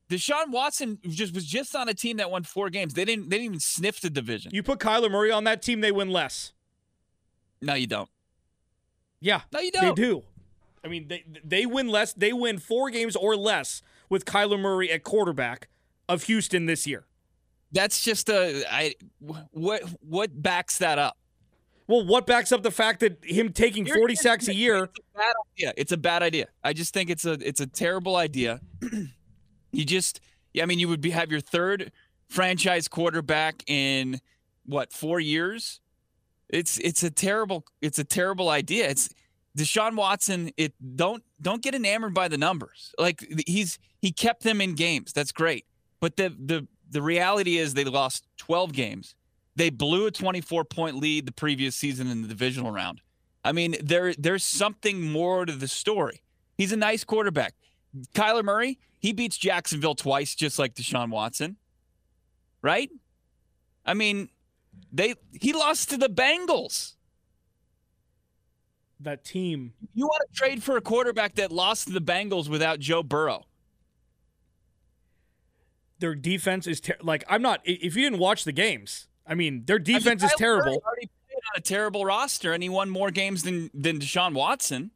Deshaun 0.10 0.52
Watson 0.52 1.00
just 1.08 1.34
was 1.34 1.46
just 1.46 1.76
on 1.76 1.90
a 1.90 1.94
team 1.94 2.18
that 2.18 2.30
won 2.30 2.44
four 2.44 2.70
games. 2.70 2.94
They 2.94 3.06
didn't 3.06 3.30
they 3.30 3.38
didn't 3.38 3.46
even 3.46 3.60
sniff 3.60 4.02
the 4.02 4.10
division. 4.10 4.52
You 4.54 4.62
put 4.62 4.80
Kyler 4.80 5.10
Murray 5.10 5.32
on 5.32 5.46
that 5.46 5.62
team, 5.62 5.82
they 5.82 5.92
win 5.92 6.10
less. 6.10 6.54
No, 7.62 7.74
you 7.74 7.88
don't. 7.88 8.10
Yeah. 9.20 9.42
No, 9.52 9.60
you 9.60 9.72
don't. 9.72 9.96
They 9.96 10.02
do. 10.02 10.24
I 10.84 10.88
mean, 10.88 11.08
they 11.08 11.24
they 11.44 11.66
win 11.66 11.88
less. 11.88 12.14
They 12.14 12.34
win 12.34 12.60
four 12.60 12.92
games 12.92 13.16
or 13.16 13.36
less 13.36 13.82
with 14.10 14.26
Kyler 14.26 14.60
Murray 14.60 14.92
at 14.92 15.04
quarterback 15.04 15.70
of 16.08 16.24
Houston 16.24 16.68
this 16.68 16.86
year. 16.86 17.06
That's 17.72 18.04
just 18.04 18.30
a 18.30 18.64
I 18.72 18.94
what 19.50 19.82
what 20.02 20.42
backs 20.42 20.78
that 20.78 21.00
up? 21.00 21.18
Well, 21.88 22.06
what 22.06 22.26
backs 22.26 22.52
up 22.52 22.64
the 22.64 22.72
fact 22.72 23.00
that 23.02 23.24
him 23.24 23.52
taking 23.54 23.86
40 23.86 24.16
sacks 24.16 24.48
a 24.48 24.56
year? 24.56 24.86
It's 24.86 24.98
a 24.98 25.18
bad 25.18 25.34
idea. 25.54 25.74
It's 25.78 25.92
a 25.92 25.98
bad 25.98 26.24
idea. 26.24 26.48
I 26.64 26.74
just 26.74 26.94
think 26.94 27.10
it's 27.10 27.26
a 27.26 27.34
it's 27.34 27.60
a 27.60 27.68
terrible 27.68 28.16
idea. 28.16 28.60
You 29.76 29.86
just, 29.86 30.22
yeah, 30.54 30.64
I 30.64 30.66
mean, 30.66 30.80
you 30.80 30.88
would 30.88 31.02
be 31.02 31.12
have 31.12 31.32
your 31.32 31.42
third 31.42 31.92
franchise 32.30 32.88
quarterback 32.88 33.64
in 33.68 34.20
what 34.66 34.92
four 34.92 35.20
years? 35.20 35.82
It's 36.50 36.78
it's 36.80 37.04
a 37.04 37.10
terrible 37.10 37.66
it's 37.82 38.00
a 38.00 38.04
terrible 38.04 38.50
idea. 38.50 38.90
It's 38.90 39.10
Deshaun 39.58 39.96
Watson. 39.96 40.52
It 40.58 40.74
don't 40.96 41.24
don't 41.42 41.62
get 41.62 41.76
enamored 41.76 42.14
by 42.14 42.28
the 42.28 42.38
numbers. 42.38 42.94
Like 42.98 43.26
he's 43.48 43.80
he 44.02 44.12
kept 44.12 44.44
them 44.44 44.62
in 44.62 44.76
games. 44.76 45.14
That's 45.14 45.32
great. 45.32 45.66
But 46.00 46.18
the 46.18 46.30
the 46.30 46.68
the 46.90 47.02
reality 47.02 47.58
is 47.58 47.74
they 47.74 47.84
lost 47.84 48.28
12 48.38 48.72
games. 48.72 49.16
They 49.56 49.70
blew 49.70 50.06
a 50.06 50.12
24 50.12 50.66
point 50.66 50.98
lead 50.98 51.26
the 51.26 51.32
previous 51.32 51.76
season 51.76 52.08
in 52.08 52.22
the 52.22 52.28
divisional 52.28 52.72
round. 52.72 53.02
I 53.44 53.52
mean, 53.52 53.76
there 53.82 54.14
there's 54.18 54.44
something 54.44 55.12
more 55.12 55.46
to 55.46 55.54
the 55.54 55.68
story. 55.68 56.22
He's 56.58 56.72
a 56.72 56.78
nice 56.78 57.04
quarterback. 57.04 57.54
Kyler 58.14 58.44
Murray, 58.44 58.80
he 59.06 59.14
beats 59.14 59.38
Jacksonville 59.38 59.94
twice, 59.94 60.34
just 60.34 60.58
like 60.58 60.74
Deshaun 60.74 61.12
Watson. 61.12 61.58
Right? 62.64 62.90
I 63.86 63.94
mean, 63.94 64.30
they 64.92 65.14
he 65.32 65.54
lost 65.54 65.92
to 65.92 65.98
the 65.98 66.10
Bengals. 66.10 66.94
That 69.00 69.24
team. 69.24 69.74
You 69.94 70.08
want 70.08 70.24
to 70.28 70.36
trade 70.36 70.64
for 70.64 70.76
a 70.76 70.82
quarterback 70.82 71.36
that 71.36 71.52
lost 71.52 71.86
to 71.86 71.94
the 71.94 72.02
Bengals 72.02 72.50
without 72.50 72.80
Joe 72.80 73.04
Burrow? 73.04 73.46
Their 76.00 76.16
defense 76.16 76.66
is 76.66 76.82
ter- 76.82 76.98
like 77.00 77.24
I'm 77.30 77.44
not. 77.44 77.62
If 77.64 77.96
you 77.96 78.02
didn't 78.02 78.18
watch 78.18 78.44
the 78.44 78.52
games, 78.52 79.08
I 79.28 79.36
mean, 79.36 79.66
their 79.66 79.78
defense 79.78 80.24
I 80.24 80.26
mean, 80.26 80.34
is 80.34 80.40
terrible. 80.40 80.82
Already 80.84 81.12
played 81.28 81.42
on 81.54 81.58
a 81.58 81.62
terrible 81.62 82.06
roster, 82.06 82.54
and 82.54 82.64
he 82.64 82.70
won 82.70 82.90
more 82.90 83.12
games 83.12 83.44
than 83.44 83.70
than 83.72 84.00
Deshaun 84.00 84.34
Watson. 84.34 84.90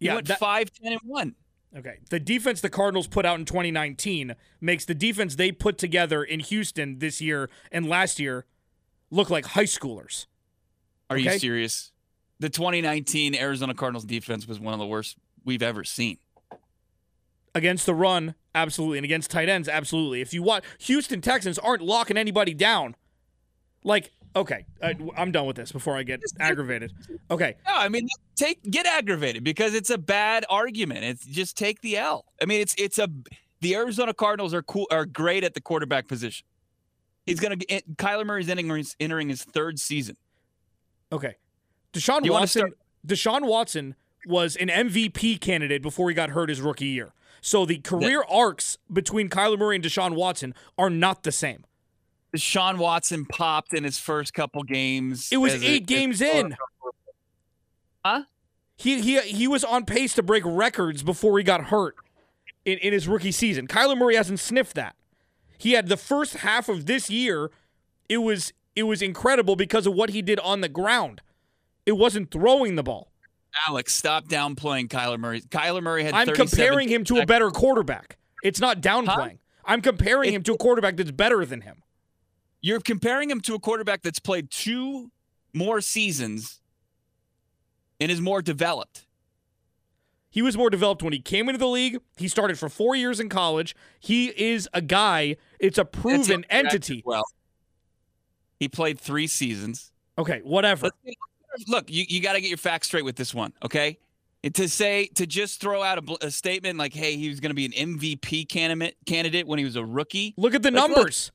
He 0.00 0.06
yeah, 0.06 0.14
went 0.14 0.28
that, 0.28 0.38
5, 0.38 0.70
10, 0.72 0.92
and 0.92 1.00
one. 1.04 1.34
Okay. 1.76 1.98
The 2.08 2.18
defense 2.18 2.60
the 2.60 2.70
Cardinals 2.70 3.06
put 3.06 3.26
out 3.26 3.38
in 3.38 3.44
2019 3.44 4.34
makes 4.60 4.84
the 4.86 4.94
defense 4.94 5.36
they 5.36 5.52
put 5.52 5.76
together 5.76 6.24
in 6.24 6.40
Houston 6.40 7.00
this 7.00 7.20
year 7.20 7.50
and 7.70 7.88
last 7.88 8.18
year 8.18 8.46
look 9.10 9.28
like 9.28 9.46
high 9.46 9.64
schoolers. 9.64 10.26
Are 11.10 11.16
okay? 11.16 11.34
you 11.34 11.38
serious? 11.38 11.92
The 12.38 12.48
2019 12.48 13.34
Arizona 13.34 13.74
Cardinals 13.74 14.04
defense 14.04 14.48
was 14.48 14.58
one 14.58 14.72
of 14.72 14.80
the 14.80 14.86
worst 14.86 15.16
we've 15.44 15.62
ever 15.62 15.84
seen. 15.84 16.18
Against 17.54 17.86
the 17.86 17.94
run, 17.94 18.34
absolutely. 18.54 18.98
And 18.98 19.04
against 19.04 19.30
tight 19.30 19.48
ends, 19.48 19.68
absolutely. 19.68 20.20
If 20.20 20.34
you 20.34 20.42
watch, 20.42 20.64
Houston 20.80 21.20
Texans 21.20 21.58
aren't 21.58 21.82
locking 21.82 22.16
anybody 22.16 22.52
down. 22.52 22.96
Like, 23.84 24.10
okay, 24.34 24.64
uh, 24.82 24.92
I, 25.16 25.22
am 25.22 25.32
done 25.32 25.46
with 25.46 25.56
this 25.56 25.72
before 25.72 25.96
I 25.96 26.02
get 26.02 26.20
aggravated. 26.40 26.92
Okay. 27.30 27.56
No, 27.66 27.74
I 27.74 27.88
mean, 27.88 28.08
take 28.34 28.62
get 28.62 28.86
aggravated 28.86 29.44
because 29.44 29.74
it's 29.74 29.90
a 29.90 29.98
bad 29.98 30.44
argument. 30.48 31.04
It's 31.04 31.24
just 31.24 31.56
take 31.56 31.80
the 31.80 31.96
L. 31.98 32.24
I 32.40 32.46
mean, 32.46 32.60
it's 32.60 32.74
it's 32.78 32.98
a 32.98 33.08
the 33.60 33.74
Arizona 33.74 34.14
Cardinals 34.14 34.54
are 34.54 34.62
cool 34.62 34.86
are 34.90 35.06
great 35.06 35.44
at 35.44 35.54
the 35.54 35.60
quarterback 35.60 36.08
position. 36.08 36.46
He's 37.24 37.40
gonna 37.40 37.56
get 37.56 37.96
Kyler 37.96 38.24
Murray's 38.24 38.48
entering, 38.48 38.84
entering 39.00 39.28
his 39.28 39.42
third 39.42 39.78
season. 39.78 40.16
Okay, 41.12 41.36
Deshaun 41.92 42.24
you 42.24 42.32
Watson. 42.32 42.72
Deshaun 43.06 43.46
Watson 43.46 43.94
was 44.26 44.56
an 44.56 44.68
MVP 44.68 45.40
candidate 45.40 45.82
before 45.82 46.08
he 46.08 46.14
got 46.14 46.30
hurt 46.30 46.48
his 46.48 46.60
rookie 46.60 46.86
year. 46.86 47.12
So 47.40 47.64
the 47.64 47.78
career 47.78 48.24
arcs 48.28 48.76
between 48.92 49.28
Kyler 49.28 49.58
Murray 49.58 49.76
and 49.76 49.84
Deshaun 49.84 50.14
Watson 50.14 50.54
are 50.76 50.90
not 50.90 51.22
the 51.22 51.30
same. 51.30 51.64
Deshaun 52.34 52.78
Watson 52.78 53.24
popped 53.24 53.72
in 53.72 53.84
his 53.84 53.98
first 53.98 54.34
couple 54.34 54.62
games. 54.62 55.28
It 55.30 55.38
was 55.38 55.62
eight 55.62 55.86
games 55.86 56.20
in. 56.20 56.56
Huh? 58.04 58.22
He 58.76 59.00
he 59.00 59.20
he 59.20 59.48
was 59.48 59.64
on 59.64 59.84
pace 59.84 60.14
to 60.14 60.22
break 60.22 60.42
records 60.44 61.02
before 61.02 61.38
he 61.38 61.44
got 61.44 61.64
hurt 61.64 61.96
in, 62.64 62.78
in 62.78 62.92
his 62.92 63.08
rookie 63.08 63.32
season. 63.32 63.66
Kyler 63.66 63.96
Murray 63.96 64.16
hasn't 64.16 64.40
sniffed 64.40 64.74
that. 64.74 64.96
He 65.58 65.72
had 65.72 65.88
the 65.88 65.96
first 65.96 66.36
half 66.36 66.68
of 66.68 66.86
this 66.86 67.08
year. 67.08 67.50
It 68.08 68.18
was 68.18 68.52
it 68.74 68.82
was 68.82 69.00
incredible 69.00 69.56
because 69.56 69.86
of 69.86 69.94
what 69.94 70.10
he 70.10 70.20
did 70.20 70.38
on 70.40 70.60
the 70.60 70.68
ground. 70.68 71.22
It 71.86 71.92
wasn't 71.92 72.30
throwing 72.30 72.76
the 72.76 72.82
ball. 72.82 73.10
Alex, 73.66 73.94
stop 73.94 74.28
downplaying 74.28 74.88
Kyler 74.88 75.18
Murray. 75.18 75.40
Kyler 75.40 75.82
Murray 75.82 76.04
had. 76.04 76.14
I'm 76.14 76.28
comparing 76.28 76.88
him 76.88 77.04
to 77.04 77.18
a 77.18 77.26
better 77.26 77.50
quarterback. 77.50 78.18
It's 78.42 78.60
not 78.60 78.82
downplaying. 78.82 79.06
Huh? 79.06 79.64
I'm 79.64 79.80
comparing 79.80 80.28
it, 80.28 80.36
him 80.36 80.42
to 80.44 80.54
a 80.54 80.58
quarterback 80.58 80.96
that's 80.96 81.10
better 81.10 81.44
than 81.46 81.62
him. 81.62 81.82
You're 82.66 82.80
comparing 82.80 83.30
him 83.30 83.40
to 83.42 83.54
a 83.54 83.60
quarterback 83.60 84.02
that's 84.02 84.18
played 84.18 84.50
two 84.50 85.12
more 85.54 85.80
seasons 85.80 86.60
and 88.00 88.10
is 88.10 88.20
more 88.20 88.42
developed. 88.42 89.06
He 90.30 90.42
was 90.42 90.56
more 90.56 90.68
developed 90.68 91.00
when 91.00 91.12
he 91.12 91.20
came 91.20 91.48
into 91.48 91.60
the 91.60 91.68
league. 91.68 92.00
He 92.16 92.26
started 92.26 92.58
for 92.58 92.68
four 92.68 92.96
years 92.96 93.20
in 93.20 93.28
college. 93.28 93.76
He 94.00 94.30
is 94.36 94.68
a 94.74 94.80
guy. 94.82 95.36
It's 95.60 95.78
a 95.78 95.84
proven 95.84 96.44
entity. 96.50 97.04
Well, 97.06 97.22
he 98.58 98.66
played 98.66 98.98
three 98.98 99.28
seasons. 99.28 99.92
Okay, 100.18 100.40
whatever. 100.42 100.90
Look, 101.68 101.88
you, 101.88 102.04
you 102.08 102.20
got 102.20 102.32
to 102.32 102.40
get 102.40 102.48
your 102.48 102.58
facts 102.58 102.88
straight 102.88 103.04
with 103.04 103.14
this 103.14 103.32
one, 103.32 103.52
okay? 103.64 103.96
And 104.42 104.52
to 104.56 104.68
say 104.68 105.06
to 105.14 105.24
just 105.24 105.60
throw 105.60 105.84
out 105.84 105.98
a, 105.98 106.26
a 106.26 106.30
statement 106.32 106.78
like, 106.78 106.94
"Hey, 106.94 107.16
he 107.16 107.28
was 107.28 107.38
going 107.38 107.50
to 107.50 107.54
be 107.54 107.66
an 107.66 107.94
MVP 107.94 108.48
candidate 108.48 108.96
candidate 109.06 109.46
when 109.46 109.60
he 109.60 109.64
was 109.64 109.76
a 109.76 109.84
rookie." 109.84 110.34
Look 110.36 110.56
at 110.56 110.64
the 110.64 110.72
like, 110.72 110.90
numbers. 110.90 111.30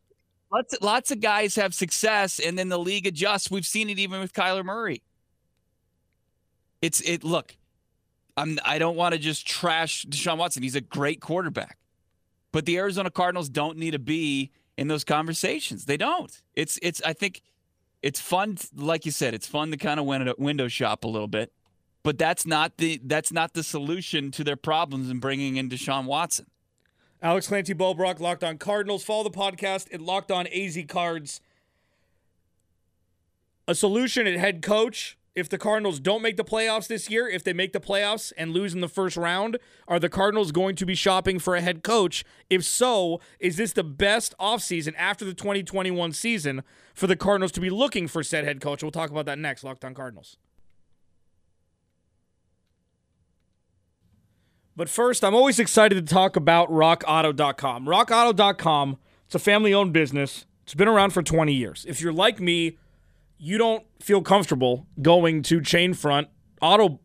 Lots 0.51 0.75
lots 0.81 1.11
of 1.11 1.21
guys 1.21 1.55
have 1.55 1.73
success, 1.73 2.39
and 2.39 2.57
then 2.57 2.69
the 2.69 2.79
league 2.79 3.07
adjusts. 3.07 3.49
We've 3.49 3.65
seen 3.65 3.89
it 3.89 3.99
even 3.99 4.19
with 4.19 4.33
Kyler 4.33 4.65
Murray. 4.65 5.01
It's 6.81 6.99
it. 7.01 7.23
Look, 7.23 7.55
I'm. 8.35 8.59
I 8.65 8.77
don't 8.77 8.95
want 8.95 9.13
to 9.13 9.19
just 9.19 9.47
trash 9.47 10.05
Deshaun 10.05 10.37
Watson. 10.37 10.63
He's 10.63 10.75
a 10.75 10.81
great 10.81 11.21
quarterback, 11.21 11.77
but 12.51 12.65
the 12.65 12.77
Arizona 12.77 13.09
Cardinals 13.09 13.47
don't 13.47 13.77
need 13.77 13.91
to 13.91 13.99
be 13.99 14.51
in 14.77 14.87
those 14.87 15.05
conversations. 15.05 15.85
They 15.85 15.97
don't. 15.97 16.41
It's 16.55 16.77
it's. 16.81 17.01
I 17.03 17.13
think 17.13 17.41
it's 18.01 18.19
fun, 18.19 18.57
like 18.75 19.05
you 19.05 19.11
said, 19.11 19.33
it's 19.33 19.47
fun 19.47 19.71
to 19.71 19.77
kind 19.77 19.99
of 19.99 20.05
window, 20.05 20.33
window 20.37 20.67
shop 20.67 21.03
a 21.03 21.07
little 21.07 21.27
bit, 21.27 21.53
but 22.03 22.17
that's 22.17 22.45
not 22.45 22.77
the 22.77 22.99
that's 23.03 23.31
not 23.31 23.53
the 23.53 23.63
solution 23.63 24.31
to 24.31 24.43
their 24.43 24.55
problems 24.55 25.09
in 25.09 25.19
bringing 25.19 25.57
in 25.57 25.69
Deshaun 25.69 26.05
Watson. 26.05 26.47
Alex 27.21 27.47
Clancy 27.47 27.73
Bo 27.73 27.93
Brock, 27.93 28.19
Locked 28.19 28.43
On 28.43 28.57
Cardinals. 28.57 29.03
Follow 29.03 29.23
the 29.23 29.29
podcast 29.29 29.93
at 29.93 30.01
Locked 30.01 30.31
On 30.31 30.47
AZ 30.47 30.77
Cards. 30.87 31.41
A 33.67 33.75
solution 33.75 34.25
at 34.25 34.37
head 34.37 34.61
coach 34.61 35.17
if 35.33 35.47
the 35.47 35.57
Cardinals 35.57 35.99
don't 35.99 36.21
make 36.21 36.35
the 36.35 36.43
playoffs 36.43 36.87
this 36.87 37.09
year, 37.09 37.27
if 37.27 37.43
they 37.43 37.53
make 37.53 37.71
the 37.71 37.79
playoffs 37.79 38.33
and 38.37 38.51
lose 38.51 38.73
in 38.73 38.81
the 38.81 38.89
first 38.89 39.15
round, 39.15 39.57
are 39.87 39.99
the 39.99 40.09
Cardinals 40.09 40.51
going 40.51 40.75
to 40.75 40.85
be 40.85 40.95
shopping 40.95 41.39
for 41.39 41.55
a 41.55 41.61
head 41.61 41.83
coach? 41.83 42.25
If 42.49 42.65
so, 42.65 43.21
is 43.39 43.55
this 43.55 43.71
the 43.71 43.83
best 43.83 44.35
offseason 44.39 44.93
after 44.97 45.23
the 45.23 45.33
2021 45.33 46.11
season 46.11 46.63
for 46.93 47.07
the 47.07 47.15
Cardinals 47.15 47.53
to 47.53 47.61
be 47.61 47.69
looking 47.69 48.07
for 48.07 48.23
said 48.23 48.43
head 48.43 48.59
coach? 48.59 48.83
We'll 48.83 48.91
talk 48.91 49.09
about 49.09 49.25
that 49.25 49.39
next. 49.39 49.63
Locked 49.63 49.85
on 49.85 49.93
Cardinals. 49.93 50.37
But 54.75 54.89
first, 54.89 55.23
I'm 55.23 55.35
always 55.35 55.59
excited 55.59 55.95
to 55.95 56.13
talk 56.13 56.35
about 56.35 56.71
rockauto.com. 56.71 57.85
Rockauto.com, 57.85 58.97
it's 59.25 59.35
a 59.35 59.39
family 59.39 59.73
owned 59.73 59.93
business. 59.93 60.45
It's 60.63 60.73
been 60.73 60.87
around 60.87 61.11
for 61.11 61.21
20 61.21 61.53
years. 61.53 61.85
If 61.87 62.01
you're 62.01 62.13
like 62.13 62.39
me, 62.39 62.77
you 63.37 63.57
don't 63.57 63.83
feel 63.99 64.21
comfortable 64.21 64.87
going 65.01 65.41
to 65.43 65.61
chain 65.61 65.93
front 65.93 66.29
auto 66.61 66.99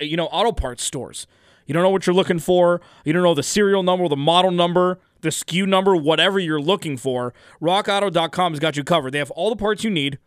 you 0.00 0.16
know, 0.16 0.26
auto 0.26 0.52
parts 0.52 0.82
stores. 0.82 1.26
You 1.66 1.74
don't 1.74 1.82
know 1.82 1.90
what 1.90 2.06
you're 2.06 2.14
looking 2.14 2.38
for. 2.38 2.80
You 3.04 3.12
don't 3.12 3.22
know 3.22 3.34
the 3.34 3.42
serial 3.42 3.82
number, 3.82 4.08
the 4.08 4.16
model 4.16 4.50
number, 4.50 4.98
the 5.20 5.28
SKU 5.28 5.66
number, 5.66 5.94
whatever 5.94 6.38
you're 6.38 6.60
looking 6.60 6.96
for. 6.96 7.34
RockAuto.com 7.60 8.52
has 8.52 8.60
got 8.60 8.76
you 8.76 8.84
covered. 8.84 9.12
They 9.12 9.18
have 9.18 9.30
all 9.32 9.50
the 9.50 9.56
parts 9.56 9.84
you 9.84 9.90
need. 9.90 10.18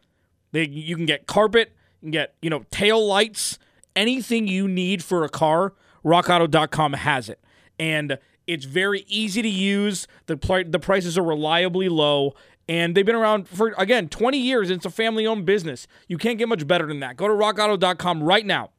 They, 0.52 0.68
you 0.68 0.96
can 0.96 1.06
get 1.06 1.28
carpet, 1.28 1.74
you 2.02 2.06
can 2.06 2.12
get 2.12 2.36
you 2.42 2.50
know 2.50 2.64
tail 2.70 3.04
lights, 3.06 3.58
anything 3.96 4.48
you 4.48 4.68
need 4.68 5.04
for 5.04 5.24
a 5.24 5.30
car. 5.30 5.74
RockAuto.com 6.04 6.94
has 6.94 7.30
it, 7.30 7.40
and 7.80 8.18
it's 8.48 8.66
very 8.66 9.06
easy 9.08 9.42
to 9.42 9.50
use. 9.50 10.08
The 10.26 10.38
pl- 10.38 10.66
the 10.68 10.80
prices 10.80 11.18
are 11.18 11.24
reliably 11.24 11.90
low, 11.90 12.34
and 12.68 12.96
they've 12.96 13.06
been 13.06 13.16
around 13.16 13.48
for, 13.48 13.74
again, 13.78 14.10
20 14.10 14.38
years. 14.38 14.70
it's 14.70 14.86
a 14.86 14.90
family 14.90 15.28
owned 15.28 15.46
business. 15.46 15.88
You 16.08 16.18
can't 16.18 16.38
get 16.38 16.48
much 16.50 16.66
better 16.68 16.88
than 16.88 17.00
that. 17.02 17.18
Go 17.18 17.28
to 17.28 17.34
rockauto.com 17.34 18.24
right 18.24 18.46
now 18.46 18.72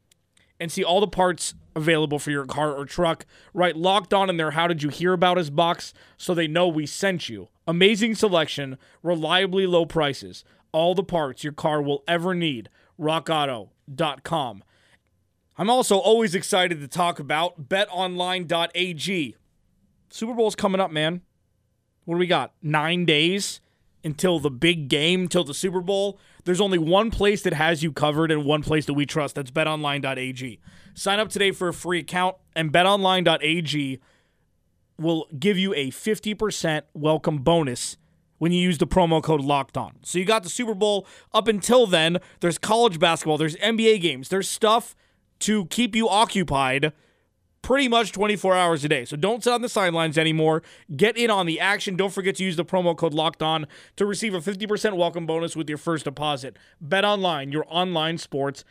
and 0.59 0.71
see 0.71 0.85
all 0.85 1.01
the 1.01 1.09
parts 1.09 1.55
available 1.75 2.19
for 2.19 2.31
your 2.31 2.47
car 2.47 2.73
or 2.73 2.85
truck. 2.85 3.27
Right, 3.53 3.77
locked 3.77 4.15
on 4.15 4.31
in 4.31 4.37
there. 4.37 4.53
How 4.53 4.67
did 4.67 4.83
you 4.83 4.89
hear 4.91 5.13
about 5.13 5.39
us 5.39 5.51
box 5.51 5.93
so 6.17 6.35
they 6.35 6.47
know 6.47 6.69
we 6.69 6.87
sent 6.87 7.29
you? 7.29 7.49
Amazing 7.67 8.15
selection, 8.15 8.79
reliably 9.03 9.67
low 9.67 9.87
prices, 9.87 10.45
all 10.73 10.95
the 10.95 11.05
parts 11.05 11.45
your 11.45 11.53
car 11.53 11.81
will 11.83 12.03
ever 12.07 12.35
need. 12.35 12.69
RockAuto.com. 13.01 14.65
I'm 15.63 15.71
also 15.71 15.97
always 15.99 16.35
excited 16.35 16.81
to 16.81 16.89
talk 16.89 17.21
about 17.21 17.69
betonline.ag. 17.69 19.37
Super 20.11 20.35
Bowl's 20.35 20.57
coming 20.57 20.81
up, 20.81 20.91
man. 20.91 21.21
What 22.05 22.17
do 22.17 22.19
we 22.19 22.27
got? 22.27 22.53
Nine 22.63 23.05
days 23.05 23.61
until 24.03 24.41
the 24.41 24.51
big 24.51 24.89
game, 24.89 25.29
till 25.29 25.45
the 25.45 25.55
Super 25.55 25.81
Bowl, 25.81 26.19
there's 26.43 26.61
only 26.61 26.79
one 26.79 27.13
place 27.13 27.43
that 27.43 27.53
has 27.53 27.81
you 27.81 27.93
covered 27.93 28.33
and 28.33 28.45
one 28.45 28.65
place 28.65 28.87
that 28.87 28.95
we 28.95 29.07
trust. 29.07 29.37
That's 29.37 29.53
betonline.ag. 29.53 30.59
Sign 30.95 31.21
up 31.21 31.29
today 31.29 31.53
for 31.53 31.69
a 31.69 31.73
free 31.73 32.01
account, 32.01 32.39
and 32.57 32.73
betonline.ag 32.73 34.01
will 34.99 35.29
give 35.39 35.59
you 35.59 35.73
a 35.75 35.93
50% 35.93 36.83
welcome 36.93 37.39
bonus 37.39 37.97
when 38.39 38.51
you 38.51 38.61
use 38.61 38.79
the 38.79 38.89
promo 38.89 39.23
code 39.23 39.41
locked 39.41 39.77
on. 39.77 39.93
So 40.03 40.19
you 40.19 40.25
got 40.25 40.43
the 40.43 40.51
Super 40.51 40.75
Bowl 40.75 41.07
up 41.33 41.47
until 41.47 41.87
then. 41.87 42.19
There's 42.41 42.59
college 42.59 42.99
basketball, 42.99 43.39
there's 43.39 43.55
NBA 43.59 44.01
games, 44.01 44.29
there's 44.29 44.49
stuff 44.49 44.97
to 45.43 45.67
keep 45.67 45.95
you 45.95 46.09
occupied 46.09 46.93
pretty 47.63 47.89
much 47.89 48.13
24 48.13 48.57
hours 48.57 48.85
a 48.85 48.89
day. 48.89 49.05
So 49.05 49.17
don't 49.17 49.43
sit 49.43 49.53
on 49.53 49.63
the 49.63 49.69
sidelines 49.69 50.19
anymore. 50.19 50.63
Get 50.97 51.17
in 51.17 51.31
on 51.31 51.47
the 51.47 51.61
action. 51.61 51.97
Don't 51.97 52.13
forget 52.13 52.37
to 52.37 52.45
use 52.45 52.57
the 52.57 52.65
promo 52.65 52.97
code 52.97 53.15
locked 53.15 53.43
on 53.43 53.67
to 53.97 54.05
receive 54.05 54.35
a 54.35 54.41
50% 54.41 54.97
welcome 54.97 55.27
bonus 55.27 55.57
with 55.57 55.69
your 55.69 55.79
first 55.79 56.05
deposit. 56.05 56.57
Bet 56.81 57.05
online, 57.05 57.53
your 57.53 57.65
online 57.69 58.19
sports 58.19 58.65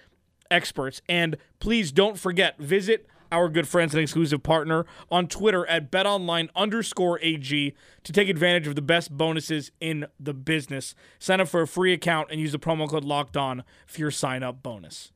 experts. 0.49 1.01
And 1.07 1.37
please 1.59 1.91
don't 1.91 2.19
forget, 2.19 2.59
visit 2.59 3.07
our 3.31 3.47
good 3.47 3.65
friends 3.65 3.93
and 3.93 4.03
exclusive 4.03 4.43
partner 4.43 4.85
on 5.09 5.25
Twitter 5.27 5.65
at 5.67 5.89
betonline 5.89 6.49
underscore 6.53 7.17
AG 7.21 7.73
to 8.03 8.11
take 8.11 8.27
advantage 8.27 8.67
of 8.67 8.75
the 8.75 8.81
best 8.81 9.15
bonuses 9.17 9.71
in 9.79 10.05
the 10.19 10.33
business. 10.33 10.93
Sign 11.17 11.39
up 11.39 11.47
for 11.47 11.61
a 11.61 11.67
free 11.67 11.93
account 11.93 12.27
and 12.29 12.41
use 12.41 12.51
the 12.51 12.59
promo 12.59 12.89
code 12.89 13.05
locked 13.05 13.37
on 13.37 13.63
for 13.87 14.01
your 14.01 14.11
sign 14.11 14.43
up 14.43 14.61
bonus. 14.61 15.13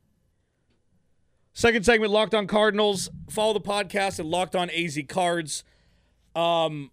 Second 1.58 1.86
segment, 1.86 2.12
Locked 2.12 2.36
On 2.36 2.48
Cardinals. 2.48 3.10
Follow 3.30 3.54
the 3.54 3.62
podcast 3.62 4.20
at 4.20 4.26
Locked 4.26 4.58
On 4.58 4.70
AZ 4.70 5.00
Cards. 5.08 5.64
Um, 6.36 6.92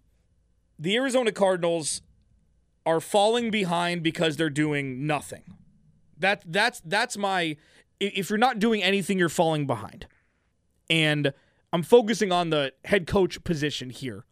the 0.79 0.95
Arizona 0.95 1.33
Cardinals 1.33 2.01
are 2.85 3.01
falling 3.01 3.51
behind 3.51 4.03
because 4.03 4.37
they're 4.37 4.49
doing 4.49 5.05
nothing. 5.05 5.43
That 6.17 6.45
that's 6.45 6.81
that's 6.85 7.17
my. 7.17 7.57
If 7.99 8.29
you're 8.29 8.39
not 8.39 8.57
doing 8.57 8.81
anything, 8.81 9.19
you're 9.19 9.27
falling 9.27 9.67
behind. 9.67 10.07
And 10.89 11.33
I'm 11.73 11.83
focusing 11.83 12.31
on 12.31 12.49
the 12.49 12.71
head 12.85 13.05
coach 13.05 13.43
position 13.43 13.89
here. 13.89 14.23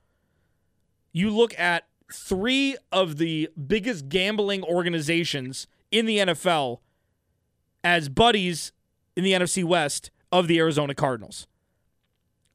You 1.12 1.30
look 1.30 1.60
at 1.60 1.88
three 2.12 2.78
of 2.90 3.18
the 3.18 3.50
biggest 3.68 4.08
gambling 4.08 4.64
organizations 4.64 5.68
in 5.92 6.06
the 6.06 6.20
NFL 6.20 6.80
as 7.84 8.08
buddies 8.08 8.72
in 9.18 9.26
the 9.26 9.34
NFC 9.34 9.66
West 9.66 10.10
of 10.32 10.48
the 10.48 10.60
Arizona 10.60 10.96
Cardinals. 10.96 11.48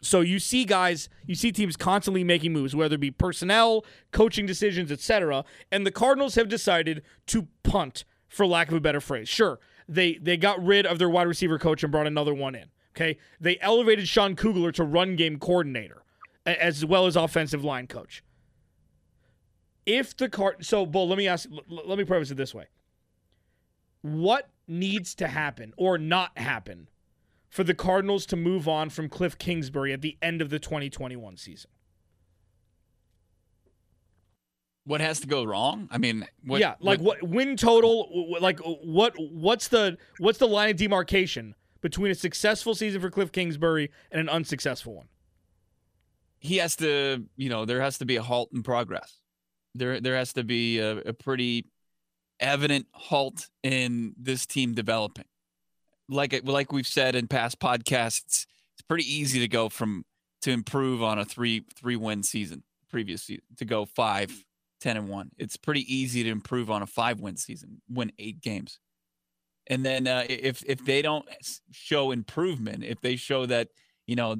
So 0.00 0.20
you 0.20 0.38
see 0.38 0.64
guys, 0.64 1.08
you 1.26 1.34
see 1.34 1.50
teams 1.52 1.76
constantly 1.76 2.22
making 2.22 2.52
moves, 2.52 2.76
whether 2.76 2.94
it 2.94 3.00
be 3.00 3.10
personnel, 3.10 3.84
coaching 4.12 4.46
decisions, 4.46 4.92
etc. 4.92 5.44
And 5.72 5.86
the 5.86 5.90
Cardinals 5.90 6.34
have 6.36 6.48
decided 6.48 7.02
to 7.26 7.48
punt, 7.62 8.04
for 8.28 8.46
lack 8.46 8.68
of 8.68 8.74
a 8.74 8.80
better 8.80 9.00
phrase. 9.00 9.28
Sure, 9.28 9.58
they 9.88 10.14
they 10.14 10.36
got 10.36 10.62
rid 10.64 10.86
of 10.86 10.98
their 10.98 11.08
wide 11.08 11.26
receiver 11.26 11.58
coach 11.58 11.82
and 11.82 11.90
brought 11.90 12.06
another 12.06 12.34
one 12.34 12.54
in. 12.54 12.66
Okay, 12.94 13.18
they 13.40 13.58
elevated 13.60 14.08
Sean 14.08 14.36
Kugler 14.36 14.72
to 14.72 14.84
run 14.84 15.16
game 15.16 15.38
coordinator, 15.38 16.02
as 16.44 16.84
well 16.84 17.06
as 17.06 17.16
offensive 17.16 17.64
line 17.64 17.86
coach. 17.86 18.22
If 19.84 20.16
the 20.16 20.28
card, 20.28 20.64
so 20.64 20.86
Bo, 20.86 21.04
let 21.04 21.18
me 21.18 21.28
ask, 21.28 21.48
let 21.68 21.98
me 21.98 22.04
preface 22.04 22.30
it 22.30 22.36
this 22.36 22.54
way: 22.54 22.66
What 24.02 24.48
needs 24.68 25.14
to 25.16 25.28
happen 25.28 25.72
or 25.76 25.98
not 25.98 26.36
happen 26.38 26.88
for 27.56 27.64
the 27.64 27.72
Cardinals 27.72 28.26
to 28.26 28.36
move 28.36 28.68
on 28.68 28.90
from 28.90 29.08
Cliff 29.08 29.38
Kingsbury 29.38 29.94
at 29.94 30.02
the 30.02 30.18
end 30.20 30.42
of 30.42 30.50
the 30.50 30.58
2021 30.58 31.38
season? 31.38 31.70
What 34.84 35.00
has 35.00 35.20
to 35.20 35.26
go 35.26 35.42
wrong? 35.42 35.88
I 35.90 35.96
mean, 35.96 36.26
what, 36.44 36.60
yeah, 36.60 36.74
like 36.80 37.00
what, 37.00 37.22
what 37.22 37.30
win 37.30 37.56
total? 37.56 38.36
Like 38.40 38.60
uh, 38.60 38.74
what? 38.84 39.14
What's 39.18 39.68
the 39.68 39.96
what's 40.18 40.38
the 40.38 40.46
line 40.46 40.68
of 40.68 40.76
demarcation 40.76 41.54
between 41.80 42.10
a 42.10 42.14
successful 42.14 42.74
season 42.74 43.00
for 43.00 43.08
Cliff 43.08 43.32
Kingsbury 43.32 43.90
and 44.12 44.20
an 44.20 44.28
unsuccessful 44.28 44.94
one? 44.94 45.08
He 46.38 46.58
has 46.58 46.76
to, 46.76 47.24
you 47.36 47.48
know, 47.48 47.64
there 47.64 47.80
has 47.80 47.96
to 47.98 48.04
be 48.04 48.16
a 48.16 48.22
halt 48.22 48.50
in 48.52 48.62
progress. 48.64 49.18
There, 49.74 49.98
there 49.98 50.14
has 50.14 50.34
to 50.34 50.44
be 50.44 50.78
a, 50.78 50.98
a 50.98 51.12
pretty 51.14 51.64
evident 52.38 52.86
halt 52.92 53.48
in 53.62 54.14
this 54.18 54.44
team 54.44 54.74
developing 54.74 55.24
like 56.08 56.40
like 56.44 56.72
we've 56.72 56.86
said 56.86 57.14
in 57.14 57.28
past 57.28 57.58
podcasts, 57.58 58.46
it's 58.74 58.82
pretty 58.88 59.04
easy 59.04 59.40
to 59.40 59.48
go 59.48 59.68
from 59.68 60.04
to 60.42 60.50
improve 60.50 61.02
on 61.02 61.18
a 61.18 61.24
three 61.24 61.64
three 61.76 61.96
win 61.96 62.22
season 62.22 62.62
previous 62.88 63.28
to 63.56 63.64
go 63.64 63.84
five 63.84 64.32
10 64.80 64.96
and 64.96 65.08
1 65.08 65.30
it's 65.38 65.56
pretty 65.56 65.82
easy 65.92 66.22
to 66.22 66.30
improve 66.30 66.70
on 66.70 66.82
a 66.82 66.86
five 66.86 67.20
win 67.20 67.36
season 67.36 67.80
win 67.88 68.12
eight 68.18 68.40
games. 68.40 68.78
And 69.68 69.84
then 69.84 70.06
uh, 70.06 70.24
if 70.28 70.62
if 70.64 70.84
they 70.84 71.02
don't 71.02 71.26
show 71.72 72.12
improvement 72.12 72.84
if 72.84 73.00
they 73.00 73.16
show 73.16 73.46
that 73.46 73.68
you 74.06 74.14
know 74.14 74.36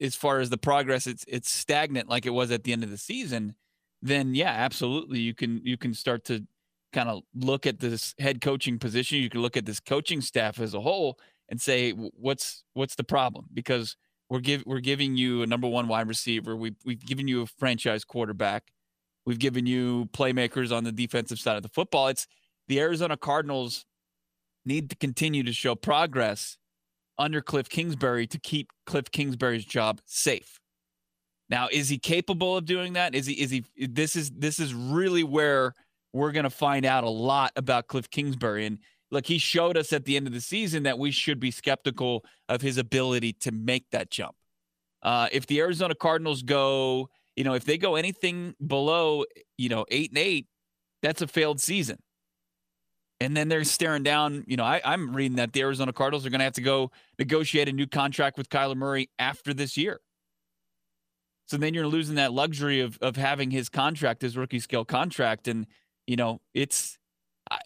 as 0.00 0.14
far 0.14 0.38
as 0.38 0.50
the 0.50 0.58
progress 0.58 1.06
it's 1.06 1.24
it's 1.26 1.50
stagnant 1.50 2.08
like 2.08 2.26
it 2.26 2.30
was 2.30 2.50
at 2.52 2.62
the 2.62 2.72
end 2.72 2.84
of 2.84 2.90
the 2.90 2.98
season 2.98 3.54
then 4.00 4.34
yeah 4.34 4.52
absolutely 4.52 5.18
you 5.18 5.34
can 5.34 5.60
you 5.64 5.76
can 5.76 5.92
start 5.92 6.24
to 6.24 6.46
kind 6.92 7.08
of 7.08 7.22
look 7.34 7.66
at 7.66 7.80
this 7.80 8.14
head 8.18 8.40
coaching 8.40 8.78
position, 8.78 9.18
you 9.18 9.30
can 9.30 9.42
look 9.42 9.56
at 9.56 9.66
this 9.66 9.80
coaching 9.80 10.20
staff 10.20 10.60
as 10.60 10.74
a 10.74 10.80
whole 10.80 11.18
and 11.48 11.60
say 11.60 11.92
what's 11.92 12.64
what's 12.74 12.94
the 12.94 13.04
problem 13.04 13.46
because 13.52 13.96
we're 14.30 14.40
give 14.40 14.62
we're 14.66 14.80
giving 14.80 15.16
you 15.16 15.42
a 15.42 15.46
number 15.46 15.68
one 15.68 15.88
wide 15.88 16.08
receiver, 16.08 16.56
we've 16.56 16.76
we've 16.84 17.04
given 17.04 17.28
you 17.28 17.42
a 17.42 17.46
franchise 17.46 18.04
quarterback, 18.04 18.72
we've 19.24 19.38
given 19.38 19.66
you 19.66 20.06
playmakers 20.12 20.74
on 20.74 20.84
the 20.84 20.92
defensive 20.92 21.38
side 21.38 21.56
of 21.56 21.62
the 21.62 21.68
football. 21.68 22.08
It's 22.08 22.26
the 22.68 22.80
Arizona 22.80 23.16
Cardinals 23.16 23.86
need 24.64 24.90
to 24.90 24.96
continue 24.96 25.42
to 25.42 25.52
show 25.52 25.74
progress 25.74 26.58
under 27.18 27.40
Cliff 27.40 27.68
Kingsbury 27.68 28.26
to 28.26 28.38
keep 28.38 28.70
Cliff 28.86 29.10
Kingsbury's 29.10 29.64
job 29.64 30.00
safe. 30.04 30.60
Now, 31.50 31.68
is 31.72 31.88
he 31.88 31.98
capable 31.98 32.56
of 32.56 32.66
doing 32.66 32.92
that? 32.92 33.14
Is 33.14 33.26
he 33.26 33.34
is 33.34 33.50
he 33.50 33.64
this 33.76 34.14
is 34.14 34.30
this 34.30 34.58
is 34.58 34.74
really 34.74 35.24
where 35.24 35.74
we're 36.12 36.32
going 36.32 36.44
to 36.44 36.50
find 36.50 36.84
out 36.84 37.04
a 37.04 37.10
lot 37.10 37.52
about 37.56 37.86
Cliff 37.88 38.10
Kingsbury. 38.10 38.66
And 38.66 38.78
look, 39.10 39.26
he 39.26 39.38
showed 39.38 39.76
us 39.76 39.92
at 39.92 40.04
the 40.04 40.16
end 40.16 40.26
of 40.26 40.32
the 40.32 40.40
season 40.40 40.84
that 40.84 40.98
we 40.98 41.10
should 41.10 41.40
be 41.40 41.50
skeptical 41.50 42.24
of 42.48 42.60
his 42.60 42.78
ability 42.78 43.34
to 43.34 43.52
make 43.52 43.90
that 43.90 44.10
jump. 44.10 44.34
Uh, 45.02 45.28
if 45.32 45.46
the 45.46 45.60
Arizona 45.60 45.94
Cardinals 45.94 46.42
go, 46.42 47.08
you 47.36 47.44
know, 47.44 47.54
if 47.54 47.64
they 47.64 47.78
go 47.78 47.94
anything 47.94 48.54
below, 48.64 49.24
you 49.56 49.68
know, 49.68 49.84
eight 49.90 50.10
and 50.10 50.18
eight, 50.18 50.46
that's 51.02 51.22
a 51.22 51.26
failed 51.26 51.60
season. 51.60 51.98
And 53.20 53.36
then 53.36 53.48
they're 53.48 53.64
staring 53.64 54.04
down, 54.04 54.44
you 54.46 54.56
know, 54.56 54.64
I, 54.64 54.80
I'm 54.84 55.14
reading 55.14 55.36
that 55.36 55.52
the 55.52 55.60
Arizona 55.60 55.92
Cardinals 55.92 56.24
are 56.24 56.30
going 56.30 56.38
to 56.38 56.44
have 56.44 56.52
to 56.54 56.62
go 56.62 56.90
negotiate 57.18 57.68
a 57.68 57.72
new 57.72 57.86
contract 57.86 58.38
with 58.38 58.48
Kyler 58.48 58.76
Murray 58.76 59.10
after 59.18 59.52
this 59.52 59.76
year. 59.76 60.00
So 61.46 61.56
then 61.56 61.74
you're 61.74 61.86
losing 61.86 62.16
that 62.16 62.32
luxury 62.32 62.80
of 62.80 62.98
of 63.00 63.16
having 63.16 63.50
his 63.50 63.68
contract, 63.68 64.22
his 64.22 64.36
rookie 64.36 64.60
scale 64.60 64.84
contract, 64.84 65.48
and 65.48 65.66
you 66.08 66.16
know, 66.16 66.40
it's 66.54 66.98
I, 67.50 67.58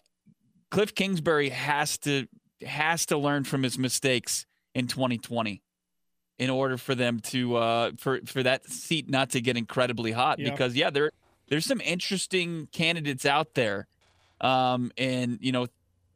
Cliff 0.69 0.93
Kingsbury 0.93 1.49
has 1.49 1.97
to 1.99 2.27
has 2.61 3.05
to 3.07 3.17
learn 3.17 3.45
from 3.45 3.63
his 3.63 3.79
mistakes 3.79 4.45
in 4.75 4.87
2020 4.87 5.61
in 6.39 6.49
order 6.49 6.77
for 6.77 6.93
them 6.93 7.19
to 7.19 7.55
uh 7.55 7.91
for 7.97 8.19
for 8.25 8.43
that 8.43 8.69
seat 8.69 9.09
not 9.09 9.29
to 9.29 9.41
get 9.41 9.57
incredibly 9.57 10.11
hot 10.11 10.39
yeah. 10.39 10.49
because 10.49 10.75
yeah 10.75 10.89
there 10.89 11.11
there's 11.49 11.65
some 11.65 11.81
interesting 11.81 12.67
candidates 12.71 13.25
out 13.25 13.53
there 13.53 13.85
um 14.39 14.91
and 14.97 15.37
you 15.41 15.51
know 15.51 15.67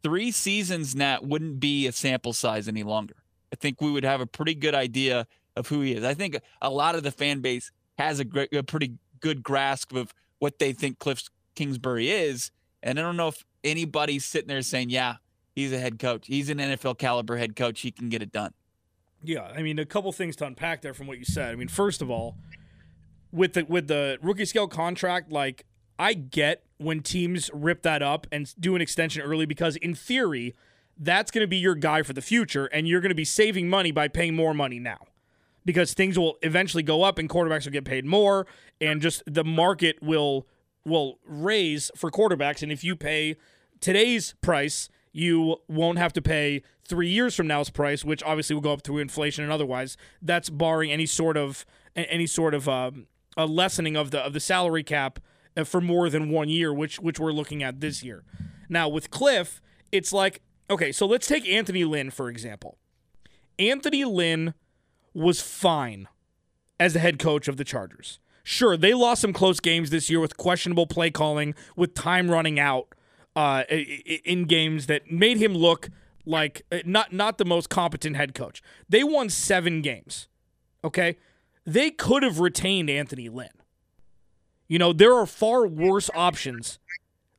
three 0.03 0.31
seasons 0.31 0.95
now 0.95 1.19
wouldn't 1.21 1.59
be 1.59 1.85
a 1.85 1.91
sample 1.91 2.33
size 2.33 2.67
any 2.67 2.83
longer 2.83 3.15
i 3.51 3.55
think 3.57 3.81
we 3.81 3.91
would 3.91 4.05
have 4.05 4.21
a 4.21 4.25
pretty 4.25 4.55
good 4.55 4.73
idea 4.73 5.27
of 5.55 5.67
who 5.67 5.81
he 5.81 5.93
is 5.93 6.03
i 6.03 6.13
think 6.13 6.39
a 6.61 6.69
lot 6.69 6.95
of 6.95 7.03
the 7.03 7.11
fan 7.11 7.41
base 7.41 7.71
has 7.97 8.19
a, 8.19 8.25
great, 8.25 8.51
a 8.53 8.63
pretty 8.63 8.93
good 9.19 9.43
grasp 9.43 9.93
of 9.93 10.13
what 10.39 10.57
they 10.59 10.71
think 10.71 10.97
cliff's 10.97 11.29
Kingsbury 11.57 12.09
is. 12.09 12.51
And 12.81 12.97
I 12.97 13.01
don't 13.01 13.17
know 13.17 13.27
if 13.29 13.43
anybody's 13.63 14.23
sitting 14.23 14.47
there 14.47 14.61
saying, 14.61 14.89
yeah, 14.89 15.15
he's 15.55 15.73
a 15.73 15.79
head 15.79 15.99
coach. 15.99 16.27
He's 16.27 16.49
an 16.49 16.59
NFL 16.59 16.97
caliber 16.97 17.35
head 17.35 17.55
coach. 17.55 17.81
He 17.81 17.91
can 17.91 18.07
get 18.07 18.21
it 18.21 18.31
done. 18.31 18.53
Yeah, 19.23 19.51
I 19.55 19.63
mean, 19.63 19.79
a 19.79 19.85
couple 19.85 20.11
things 20.11 20.35
to 20.37 20.45
unpack 20.45 20.81
there 20.81 20.93
from 20.93 21.07
what 21.07 21.17
you 21.17 21.25
said. 21.25 21.51
I 21.51 21.55
mean, 21.55 21.67
first 21.67 22.01
of 22.01 22.09
all, 22.09 22.37
with 23.31 23.53
the 23.53 23.65
with 23.65 23.87
the 23.87 24.19
rookie 24.21 24.45
scale 24.45 24.67
contract, 24.67 25.31
like 25.31 25.65
I 25.99 26.13
get 26.13 26.63
when 26.77 27.01
teams 27.01 27.49
rip 27.53 27.81
that 27.81 28.03
up 28.03 28.27
and 28.31 28.53
do 28.59 28.75
an 28.75 28.81
extension 28.81 29.23
early 29.23 29.47
because 29.47 29.75
in 29.77 29.95
theory, 29.95 30.55
that's 30.97 31.31
going 31.31 31.43
to 31.43 31.47
be 31.47 31.57
your 31.57 31.75
guy 31.75 32.03
for 32.03 32.13
the 32.13 32.21
future 32.21 32.67
and 32.67 32.87
you're 32.87 33.01
going 33.01 33.09
to 33.09 33.15
be 33.15 33.25
saving 33.25 33.69
money 33.69 33.91
by 33.91 34.07
paying 34.07 34.35
more 34.35 34.53
money 34.53 34.79
now. 34.79 34.99
Because 35.65 35.93
things 35.93 36.17
will 36.17 36.37
eventually 36.43 36.83
go 36.83 37.03
up 37.03 37.17
and 37.17 37.27
quarterbacks 37.27 37.65
will 37.65 37.73
get 37.73 37.83
paid 37.83 38.05
more 38.05 38.47
and 38.79 39.01
just 39.01 39.23
the 39.25 39.43
market 39.43 39.97
will 40.01 40.47
will 40.87 41.19
raise 41.25 41.91
for 41.95 42.09
quarterbacks. 42.09 42.63
And 42.63 42.71
if 42.71 42.83
you 42.83 42.95
pay 42.95 43.35
today's 43.79 44.33
price, 44.41 44.89
you 45.11 45.57
won't 45.67 45.97
have 45.97 46.13
to 46.13 46.21
pay 46.21 46.61
three 46.87 47.09
years 47.09 47.35
from 47.35 47.47
now's 47.47 47.69
price, 47.69 48.05
which 48.05 48.23
obviously 48.23 48.53
will 48.53 48.61
go 48.61 48.73
up 48.73 48.81
through 48.81 48.99
inflation 48.99 49.43
and 49.43 49.51
otherwise. 49.51 49.97
That's 50.21 50.49
barring 50.49 50.91
any 50.91 51.05
sort 51.05 51.37
of 51.37 51.65
any 51.95 52.27
sort 52.27 52.53
of 52.53 52.69
um, 52.69 53.07
a 53.35 53.45
lessening 53.45 53.95
of 53.95 54.11
the 54.11 54.19
of 54.19 54.33
the 54.33 54.39
salary 54.39 54.83
cap 54.83 55.19
uh, 55.55 55.63
for 55.63 55.81
more 55.81 56.09
than 56.09 56.29
one 56.29 56.49
year, 56.49 56.73
which 56.73 56.99
which 56.99 57.19
we're 57.19 57.31
looking 57.31 57.63
at 57.63 57.79
this 57.79 58.03
year. 58.03 58.23
Now 58.69 58.87
with 58.87 59.09
Cliff, 59.09 59.61
it's 59.91 60.13
like 60.13 60.41
okay, 60.69 60.91
so 60.91 61.05
let's 61.05 61.27
take 61.27 61.47
Anthony 61.47 61.83
Lynn 61.83 62.11
for 62.11 62.29
example. 62.29 62.77
Anthony 63.59 64.05
Lynn 64.05 64.53
was 65.13 65.41
fine 65.41 66.07
as 66.79 66.93
the 66.93 66.99
head 66.99 67.17
coach 67.17 67.47
of 67.47 67.57
the 67.57 67.63
Chargers. 67.63 68.19
Sure, 68.49 68.77
they 68.77 68.93
lost 68.93 69.19
some 69.19 69.33
close 69.33 69.59
games 69.59 69.89
this 69.89 70.09
year 70.09 70.21
with 70.21 70.37
questionable 70.37 70.87
play 70.87 71.11
calling, 71.11 71.53
with 71.75 71.93
time 71.93 72.31
running 72.31 72.57
out 72.57 72.87
uh, 73.35 73.63
in 73.67 74.45
games 74.45 74.85
that 74.87 75.11
made 75.11 75.35
him 75.35 75.53
look 75.53 75.89
like 76.25 76.61
uh, 76.71 76.77
not 76.85 77.11
not 77.11 77.39
the 77.39 77.43
most 77.43 77.69
competent 77.69 78.15
head 78.15 78.33
coach. 78.33 78.61
They 78.87 79.03
won 79.03 79.29
seven 79.29 79.81
games. 79.81 80.29
Okay? 80.81 81.17
They 81.65 81.91
could 81.91 82.23
have 82.23 82.39
retained 82.39 82.89
Anthony 82.89 83.27
Lynn. 83.27 83.49
You 84.69 84.79
know, 84.79 84.93
there 84.93 85.13
are 85.13 85.25
far 85.25 85.67
worse 85.67 86.09
options 86.15 86.79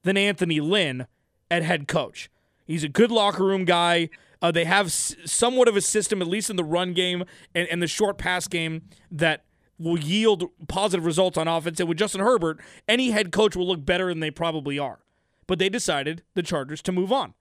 than 0.03 0.19
Anthony 0.19 0.61
Lynn 0.61 1.07
at 1.51 1.63
head 1.63 1.89
coach. 1.89 2.29
He's 2.67 2.85
a 2.85 2.89
good 2.89 3.11
locker 3.11 3.47
room 3.47 3.65
guy. 3.65 4.11
Uh, 4.43 4.51
they 4.51 4.67
have 4.67 4.89
s- 4.89 5.17
somewhat 5.25 5.69
of 5.69 5.75
a 5.75 5.81
system, 5.81 6.21
at 6.21 6.29
least 6.29 6.51
in 6.51 6.57
the 6.57 6.65
run 6.65 6.93
game 6.93 7.25
and, 7.55 7.67
and 7.69 7.81
the 7.81 7.87
short 7.87 8.19
pass 8.19 8.47
game, 8.47 8.83
that 9.11 9.45
will 9.79 9.99
yield 9.99 10.51
positive 10.67 11.05
results 11.05 11.39
on 11.39 11.49
offense. 11.49 11.81
And 11.81 11.89
with 11.89 11.99
Justin 11.99 12.21
Herbert, 12.21 12.61
any 12.89 13.11
head 13.11 13.33
coach 13.33 13.57
will 13.57 13.67
look 13.67 13.85
better 13.85 14.09
than 14.09 14.21
they 14.21 14.31
probably 14.31 14.79
are. 14.79 14.99
But 15.47 15.59
they 15.59 15.69
decided, 15.69 16.23
the 16.35 16.43
Chargers, 16.43 16.83
to 16.83 16.93
move 16.93 17.13
on. 17.13 17.35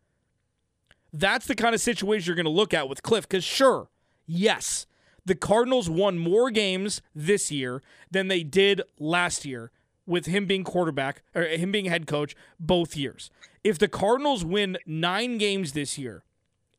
That's 1.11 1.47
the 1.47 1.55
kind 1.55 1.73
of 1.73 1.81
situation 1.81 2.27
you're 2.27 2.35
going 2.35 2.45
to 2.45 2.49
look 2.49 2.73
at 2.73 2.87
with 2.87 3.03
Cliff. 3.03 3.27
Because, 3.27 3.43
sure, 3.43 3.89
yes, 4.25 4.85
the 5.25 5.35
Cardinals 5.35 5.89
won 5.89 6.17
more 6.17 6.49
games 6.49 7.01
this 7.13 7.51
year 7.51 7.81
than 8.11 8.27
they 8.27 8.43
did 8.43 8.81
last 8.99 9.45
year 9.45 9.71
with 10.05 10.25
him 10.25 10.45
being 10.45 10.63
quarterback 10.63 11.21
or 11.35 11.43
him 11.43 11.71
being 11.71 11.85
head 11.85 12.07
coach 12.07 12.35
both 12.59 12.95
years. 12.95 13.29
If 13.63 13.77
the 13.77 13.89
Cardinals 13.89 14.45
win 14.45 14.77
nine 14.85 15.37
games 15.37 15.73
this 15.73 15.97
year 15.97 16.23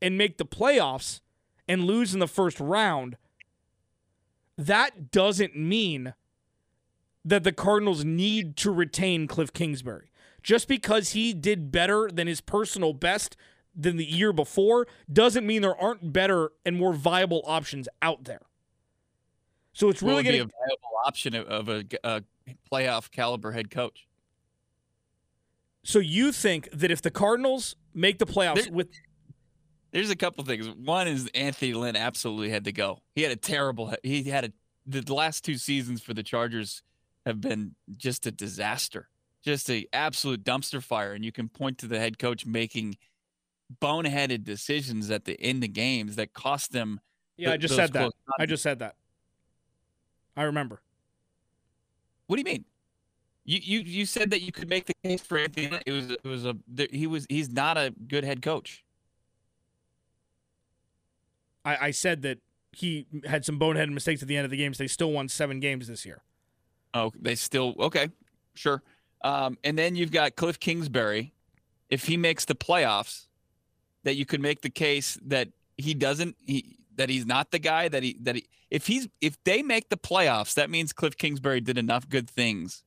and 0.01 0.17
make 0.17 0.39
the 0.39 0.47
playoffs 0.47 1.21
and 1.69 1.85
lose 1.85 2.15
in 2.15 2.21
the 2.21 2.27
first 2.27 2.59
round, 2.59 3.19
that 4.59 5.11
doesn't 5.13 5.57
mean 5.57 6.13
that 7.25 7.45
the 7.45 7.53
Cardinals 7.53 8.05
need 8.05 8.57
to 8.59 8.71
retain 8.71 9.27
Cliff 9.27 9.53
Kingsbury. 9.53 10.11
Just 10.43 10.69
because 10.69 11.11
he 11.11 11.33
did 11.33 11.71
better 11.71 12.11
than 12.13 12.27
his 12.27 12.41
personal 12.41 12.93
best 12.93 13.37
than 13.75 13.97
the 13.97 14.05
year 14.05 14.33
before 14.33 14.87
doesn't 15.11 15.47
mean 15.47 15.63
there 15.63 15.77
aren't 15.77 16.13
better 16.13 16.51
and 16.67 16.77
more 16.77 16.93
viable 16.93 17.43
options 17.47 17.89
out 18.03 18.25
there. 18.25 18.43
So 19.73 19.89
it's 19.89 20.03
really 20.03 20.23
going 20.25 20.39
to 20.39 20.45
be 20.47 20.51
a 20.51 20.67
viable 20.69 20.99
option 21.07 21.35
of 21.35 21.69
a, 21.69 21.85
a 22.03 22.23
playoff 22.73 23.11
caliber 23.11 23.53
head 23.53 23.71
coach. 23.71 24.09
So 25.85 26.01
you 26.01 26.33
think 26.33 26.69
that 26.73 26.91
if 26.91 27.01
the 27.01 27.11
Cardinals 27.11 27.77
make 27.95 28.19
the 28.19 28.27
playoffs 28.27 28.71
with 28.71 28.89
There's 29.91 30.11
a 30.11 30.17
couple 30.17 30.45
things. 30.45 30.69
One 30.69 31.09
is 31.09 31.31
Anthony 31.35 31.73
Lynn 31.73 31.97
absolutely 31.97 32.51
had 32.51 32.65
to 32.65 32.73
go. 32.73 33.01
He 33.15 33.23
had 33.23 33.33
a 33.33 33.37
terrible 33.37 33.95
he 34.03 34.25
had 34.25 34.45
a 34.45 34.53
the 34.87 35.15
last 35.15 35.45
two 35.45 35.57
seasons 35.57 36.03
for 36.03 36.15
the 36.15 36.23
Chargers 36.23 36.83
have 37.27 37.41
been 37.41 37.75
just 37.97 38.27
a 38.27 38.31
disaster. 38.31 39.09
Just 39.45 39.71
a 39.71 39.87
absolute 39.93 40.45
dumpster 40.45 40.83
fire 40.83 41.13
and 41.13 41.25
you 41.25 41.33
can 41.33 41.49
point 41.49 41.79
to 41.79 41.87
the 41.87 41.99
head 41.99 42.19
coach 42.19 42.45
making 42.45 42.97
boneheaded 43.81 44.45
decisions 44.45 45.11
at 45.11 45.25
the 45.25 45.41
end 45.41 45.63
of 45.63 45.73
games 45.73 46.17
that 46.17 46.33
cost 46.33 46.73
them 46.73 47.01
Yeah, 47.37 47.53
I 47.53 47.57
just 47.57 47.77
said 47.77 47.93
that. 47.93 48.13
I 48.39 48.47
just 48.47 48.63
said 48.63 48.79
that. 48.81 48.97
I 50.37 50.45
remember. 50.45 50.81
What 52.27 52.37
do 52.37 52.41
you 52.41 52.45
mean? 52.45 52.65
You 53.45 53.61
you 53.63 53.81
you 53.81 54.07
said 54.07 54.31
that 54.31 54.43
you 54.43 54.53
could 54.53 54.69
make 54.69 54.85
the 54.85 54.95
case 55.03 55.23
for 55.23 55.39
Anthony. 55.39 55.71
It 55.87 55.93
was 55.93 56.11
it 56.11 56.25
was 56.25 56.45
a 56.45 56.57
he 56.91 57.07
was 57.07 57.27
he's 57.31 57.51
not 57.51 57.79
a 57.79 57.95
good 58.07 58.25
head 58.25 58.43
coach. 58.43 58.85
I, 61.65 61.77
I 61.87 61.91
said 61.91 62.23
that 62.23 62.39
he 62.73 63.07
had 63.25 63.45
some 63.45 63.59
boneheaded 63.59 63.93
mistakes 63.93 64.23
at 64.23 64.29
the 64.29 64.37
end 64.37 64.45
of 64.45 64.51
the 64.51 64.57
games. 64.57 64.79
They 64.79 64.87
still 64.87 65.13
won 65.13 65.29
seven 65.29 65.61
games 65.61 65.89
this 65.89 66.05
year. 66.05 66.23
Oh, 66.95 67.13
they 67.19 67.35
still 67.35 67.75
okay, 67.79 68.09
sure. 68.55 68.83
Um, 69.23 69.59
and 69.65 69.77
then 69.77 69.97
you've 69.97 70.13
got 70.13 70.37
Cliff 70.37 70.61
Kingsbury. 70.61 71.33
If 71.91 72.05
he 72.05 72.17
makes 72.17 72.45
the 72.45 72.55
playoffs, 72.55 73.29
that 74.05 74.17
you 74.17 74.27
could 74.27 74.41
make 74.41 74.63
the 74.63 74.71
case 74.71 75.19
that 75.25 75.49
he 75.77 75.95
doesn't 75.95 76.37
he 76.47 76.77
that 76.97 77.09
he's 77.09 77.27
not 77.27 77.51
the 77.51 77.59
guy 77.59 77.89
that 77.89 78.03
he 78.03 78.17
that 78.21 78.37
he 78.37 78.47
if 78.71 78.87
he's 78.87 79.09
if 79.21 79.43
they 79.45 79.63
make 79.63 79.89
the 79.89 79.97
playoffs, 79.97 80.55
that 80.55 80.71
means 80.71 80.93
Cliff 80.93 81.17
Kingsbury 81.17 81.61
did 81.61 81.79
enough 81.79 82.09
good 82.09 82.29
things 82.29 82.85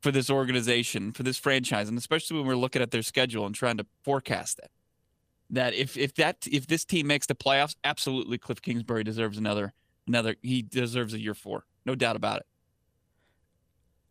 for 0.00 0.10
this 0.10 0.30
organization, 0.30 1.12
for 1.12 1.22
this 1.22 1.38
franchise, 1.38 1.88
and 1.88 1.98
especially 1.98 2.36
when 2.38 2.46
we're 2.46 2.56
looking 2.56 2.82
at 2.82 2.90
their 2.90 3.02
schedule 3.02 3.46
and 3.46 3.54
trying 3.54 3.76
to 3.76 3.86
forecast 4.02 4.58
it. 4.58 4.70
That 5.50 5.74
if 5.74 5.96
if 5.96 6.14
that 6.14 6.46
if 6.50 6.66
this 6.66 6.84
team 6.84 7.06
makes 7.06 7.26
the 7.26 7.34
playoffs, 7.34 7.76
absolutely 7.84 8.38
Cliff 8.38 8.60
Kingsbury 8.60 9.04
deserves 9.04 9.38
another 9.38 9.72
another 10.06 10.36
he 10.42 10.62
deserves 10.62 11.14
a 11.14 11.20
year 11.20 11.34
four. 11.34 11.64
No 11.84 11.94
doubt 11.94 12.16
about 12.16 12.38
it. 12.38 12.46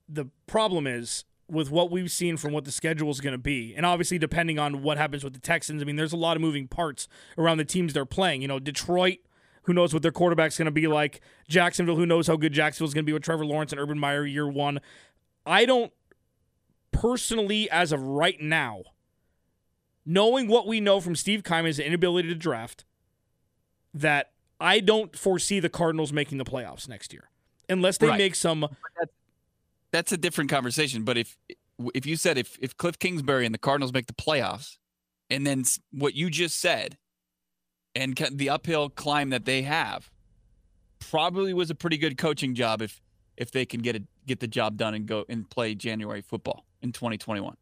The 0.07 0.27
problem 0.47 0.87
is 0.87 1.25
with 1.47 1.69
what 1.69 1.91
we've 1.91 2.11
seen 2.11 2.37
from 2.37 2.53
what 2.53 2.65
the 2.65 2.71
schedule 2.71 3.09
is 3.11 3.21
going 3.21 3.33
to 3.33 3.37
be, 3.37 3.75
and 3.75 3.85
obviously 3.85 4.17
depending 4.17 4.57
on 4.57 4.81
what 4.81 4.97
happens 4.97 5.23
with 5.23 5.33
the 5.33 5.39
Texans, 5.39 5.81
I 5.81 5.85
mean, 5.85 5.95
there's 5.95 6.13
a 6.13 6.17
lot 6.17 6.37
of 6.37 6.41
moving 6.41 6.67
parts 6.67 7.07
around 7.37 7.57
the 7.57 7.65
teams 7.65 7.93
they're 7.93 8.05
playing. 8.05 8.41
You 8.41 8.47
know, 8.47 8.59
Detroit 8.59 9.19
who 9.65 9.73
knows 9.73 9.93
what 9.93 10.03
their 10.03 10.11
quarterback's 10.11 10.57
going 10.57 10.67
to 10.67 10.71
be 10.71 10.87
like? 10.87 11.21
Jacksonville, 11.47 11.95
who 11.95 12.05
knows 12.05 12.27
how 12.27 12.35
good 12.35 12.53
Jacksonville's 12.53 12.93
going 12.93 13.03
to 13.03 13.09
be 13.09 13.13
with 13.13 13.23
Trevor 13.23 13.45
Lawrence 13.45 13.71
and 13.71 13.81
Urban 13.81 13.99
Meyer 13.99 14.25
year 14.25 14.47
one? 14.47 14.79
I 15.45 15.65
don't 15.65 15.91
personally, 16.91 17.69
as 17.69 17.91
of 17.91 18.01
right 18.01 18.39
now, 18.39 18.83
knowing 20.05 20.47
what 20.47 20.67
we 20.67 20.79
know 20.79 21.01
from 21.01 21.15
Steve 21.15 21.43
Keim's 21.43 21.79
inability 21.79 22.29
to 22.29 22.35
draft, 22.35 22.85
that 23.93 24.31
I 24.59 24.79
don't 24.79 25.17
foresee 25.17 25.59
the 25.59 25.69
Cardinals 25.69 26.13
making 26.13 26.37
the 26.37 26.45
playoffs 26.45 26.87
next 26.87 27.13
year 27.13 27.29
unless 27.69 27.97
they 27.97 28.07
right. 28.07 28.17
make 28.17 28.35
some. 28.35 28.67
That's 29.91 30.11
a 30.11 30.17
different 30.17 30.49
conversation. 30.49 31.03
But 31.03 31.17
if 31.17 31.37
if 31.93 32.05
you 32.05 32.15
said 32.15 32.37
if 32.37 32.57
if 32.61 32.75
Cliff 32.77 32.99
Kingsbury 32.99 33.45
and 33.45 33.53
the 33.53 33.59
Cardinals 33.59 33.93
make 33.93 34.07
the 34.07 34.13
playoffs, 34.13 34.77
and 35.29 35.45
then 35.45 35.63
what 35.91 36.15
you 36.15 36.29
just 36.29 36.59
said 36.59 36.97
and 37.95 38.15
the 38.31 38.49
uphill 38.49 38.89
climb 38.89 39.29
that 39.29 39.45
they 39.45 39.61
have 39.61 40.11
probably 40.99 41.53
was 41.53 41.69
a 41.69 41.75
pretty 41.75 41.97
good 41.97 42.17
coaching 42.17 42.53
job 42.53 42.81
if 42.81 43.01
if 43.37 43.51
they 43.51 43.65
can 43.65 43.81
get 43.81 43.95
it 43.95 44.03
get 44.25 44.39
the 44.39 44.47
job 44.47 44.77
done 44.77 44.93
and 44.93 45.05
go 45.05 45.25
and 45.29 45.49
play 45.49 45.75
January 45.75 46.21
football 46.21 46.65
in 46.81 46.91
2021. 46.91 47.55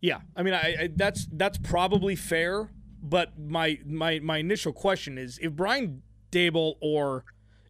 Yeah, 0.00 0.20
I 0.34 0.42
mean, 0.42 0.54
I, 0.54 0.76
I, 0.80 0.90
that's 0.94 1.26
that's 1.32 1.58
probably 1.58 2.16
fair, 2.16 2.70
but 3.02 3.38
my 3.38 3.78
my 3.84 4.18
my 4.20 4.38
initial 4.38 4.72
question 4.72 5.18
is 5.18 5.38
if 5.42 5.52
Brian 5.52 6.02
Daboll 6.32 6.74
or 6.80 7.24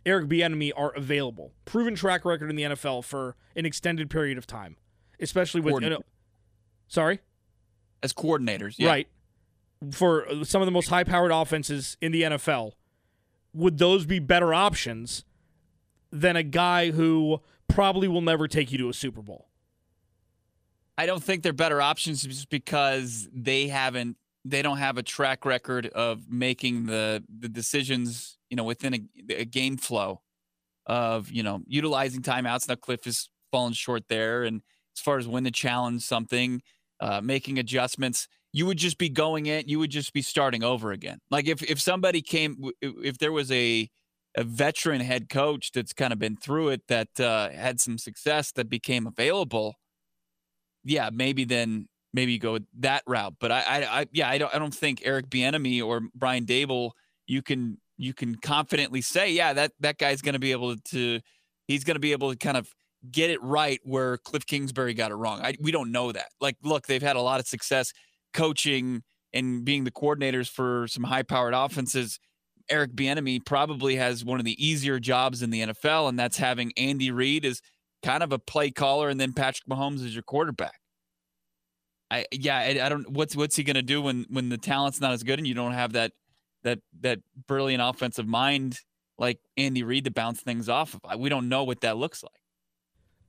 Eric 0.06 0.28
Bieniemy 0.28 0.72
are 0.76 0.94
available, 0.94 1.52
proven 1.64 1.94
track 1.94 2.24
record 2.24 2.50
in 2.50 2.56
the 2.56 2.62
NFL 2.62 3.04
for 3.04 3.36
an 3.56 3.66
extended 3.66 4.10
period 4.10 4.38
of 4.38 4.46
time, 4.46 4.76
especially 5.18 5.60
with 5.60 5.80
you 5.80 5.86
uh, 5.88 5.90
know, 5.90 6.00
sorry, 6.86 7.20
as 8.02 8.12
coordinators, 8.12 8.76
yeah. 8.78 8.88
right? 8.88 9.08
for 9.92 10.26
some 10.44 10.60
of 10.60 10.66
the 10.66 10.72
most 10.72 10.88
high 10.88 11.04
powered 11.04 11.32
offenses 11.32 11.96
in 12.00 12.12
the 12.12 12.22
NFL, 12.22 12.72
would 13.52 13.78
those 13.78 14.04
be 14.04 14.18
better 14.18 14.52
options 14.52 15.24
than 16.12 16.36
a 16.36 16.42
guy 16.42 16.90
who 16.90 17.40
probably 17.68 18.08
will 18.08 18.20
never 18.20 18.46
take 18.46 18.72
you 18.72 18.78
to 18.78 18.88
a 18.88 18.94
Super 18.94 19.22
Bowl? 19.22 19.48
I 21.00 21.06
don't 21.06 21.22
think 21.22 21.42
they're 21.42 21.54
better 21.54 21.80
options 21.80 22.22
just 22.24 22.50
because 22.50 23.26
they 23.32 23.68
haven't 23.68 24.18
they 24.44 24.60
don't 24.60 24.76
have 24.76 24.98
a 24.98 25.02
track 25.02 25.46
record 25.46 25.86
of 25.86 26.30
making 26.30 26.84
the 26.84 27.24
the 27.38 27.48
decisions, 27.48 28.36
you 28.50 28.56
know, 28.58 28.64
within 28.64 28.94
a, 28.94 29.34
a 29.34 29.44
game 29.46 29.78
flow 29.78 30.20
of, 30.84 31.30
you 31.30 31.42
know, 31.42 31.62
utilizing 31.66 32.20
timeouts. 32.20 32.68
Now 32.68 32.74
Cliff 32.74 33.04
has 33.04 33.30
fallen 33.50 33.72
short 33.72 34.08
there 34.10 34.44
and 34.44 34.60
as 34.94 35.00
far 35.00 35.16
as 35.16 35.26
when 35.26 35.44
to 35.44 35.50
challenge 35.50 36.02
something, 36.02 36.60
uh, 37.00 37.22
making 37.22 37.58
adjustments 37.58 38.28
you 38.52 38.66
would 38.66 38.76
just 38.76 38.98
be 38.98 39.08
going 39.08 39.46
in, 39.46 39.68
you 39.68 39.78
would 39.78 39.90
just 39.90 40.12
be 40.12 40.20
starting 40.20 40.62
over 40.62 40.92
again. 40.92 41.18
Like 41.30 41.48
if 41.48 41.62
if 41.62 41.80
somebody 41.80 42.20
came, 42.20 42.72
if 42.82 43.16
there 43.16 43.32
was 43.32 43.50
a 43.50 43.88
a 44.36 44.44
veteran 44.44 45.00
head 45.00 45.30
coach 45.30 45.72
that's 45.72 45.94
kind 45.94 46.12
of 46.12 46.18
been 46.18 46.36
through 46.36 46.68
it 46.68 46.82
that 46.88 47.18
uh, 47.18 47.48
had 47.48 47.80
some 47.80 47.96
success 47.96 48.52
that 48.52 48.68
became 48.68 49.06
available, 49.06 49.76
yeah, 50.84 51.10
maybe 51.12 51.44
then 51.44 51.88
maybe 52.12 52.32
you 52.32 52.38
go 52.38 52.58
that 52.78 53.02
route. 53.06 53.34
But 53.40 53.52
I, 53.52 53.60
I, 53.60 54.00
I 54.00 54.06
yeah, 54.12 54.28
I 54.28 54.38
don't 54.38 54.54
I 54.54 54.58
don't 54.58 54.74
think 54.74 55.02
Eric 55.04 55.28
Bieniemy 55.28 55.84
or 55.84 56.02
Brian 56.14 56.46
Daboll, 56.46 56.92
you 57.26 57.42
can 57.42 57.78
you 57.96 58.14
can 58.14 58.36
confidently 58.36 59.02
say 59.02 59.32
yeah 59.32 59.52
that 59.52 59.72
that 59.80 59.98
guy's 59.98 60.22
going 60.22 60.32
to 60.32 60.38
be 60.38 60.52
able 60.52 60.76
to 60.76 61.20
he's 61.68 61.84
going 61.84 61.96
to 61.96 62.00
be 62.00 62.12
able 62.12 62.30
to 62.30 62.36
kind 62.36 62.56
of 62.56 62.68
get 63.10 63.30
it 63.30 63.42
right 63.42 63.80
where 63.84 64.18
Cliff 64.18 64.44
Kingsbury 64.46 64.94
got 64.94 65.10
it 65.10 65.14
wrong. 65.14 65.40
I, 65.42 65.54
we 65.60 65.70
don't 65.70 65.90
know 65.90 66.12
that. 66.12 66.26
Like, 66.40 66.56
look, 66.62 66.86
they've 66.86 67.00
had 67.00 67.16
a 67.16 67.20
lot 67.20 67.40
of 67.40 67.46
success 67.46 67.92
coaching 68.34 69.02
and 69.32 69.64
being 69.64 69.84
the 69.84 69.90
coordinators 69.90 70.48
for 70.48 70.86
some 70.88 71.04
high 71.04 71.22
powered 71.22 71.54
offenses, 71.54 72.18
Eric 72.68 72.94
Bieniemy 72.94 73.44
probably 73.44 73.96
has 73.96 74.24
one 74.24 74.38
of 74.38 74.44
the 74.44 74.64
easier 74.64 75.00
jobs 75.00 75.42
in 75.42 75.50
the 75.50 75.60
NFL, 75.60 76.08
and 76.08 76.18
that's 76.18 76.36
having 76.36 76.72
Andy 76.76 77.10
Reid 77.10 77.44
as 77.44 77.60
kind 78.02 78.22
of 78.22 78.32
a 78.32 78.38
play 78.38 78.70
caller, 78.70 79.08
and 79.08 79.20
then 79.20 79.32
Patrick 79.32 79.68
Mahomes 79.68 80.04
is 80.04 80.14
your 80.14 80.22
quarterback. 80.22 80.80
I 82.10 82.26
yeah, 82.32 82.56
I, 82.56 82.86
I 82.86 82.88
don't. 82.88 83.08
What's 83.10 83.36
what's 83.36 83.56
he 83.56 83.62
gonna 83.62 83.82
do 83.82 84.02
when 84.02 84.26
when 84.28 84.48
the 84.48 84.58
talent's 84.58 85.00
not 85.00 85.12
as 85.12 85.22
good 85.22 85.38
and 85.38 85.46
you 85.46 85.54
don't 85.54 85.72
have 85.72 85.92
that 85.92 86.12
that 86.62 86.80
that 87.00 87.20
brilliant 87.46 87.82
offensive 87.82 88.26
mind 88.26 88.78
like 89.16 89.38
Andy 89.56 89.82
Reid 89.82 90.04
to 90.04 90.10
bounce 90.10 90.40
things 90.40 90.68
off 90.68 90.96
of? 91.02 91.20
We 91.20 91.28
don't 91.28 91.48
know 91.48 91.64
what 91.64 91.82
that 91.82 91.96
looks 91.96 92.22
like. 92.22 92.32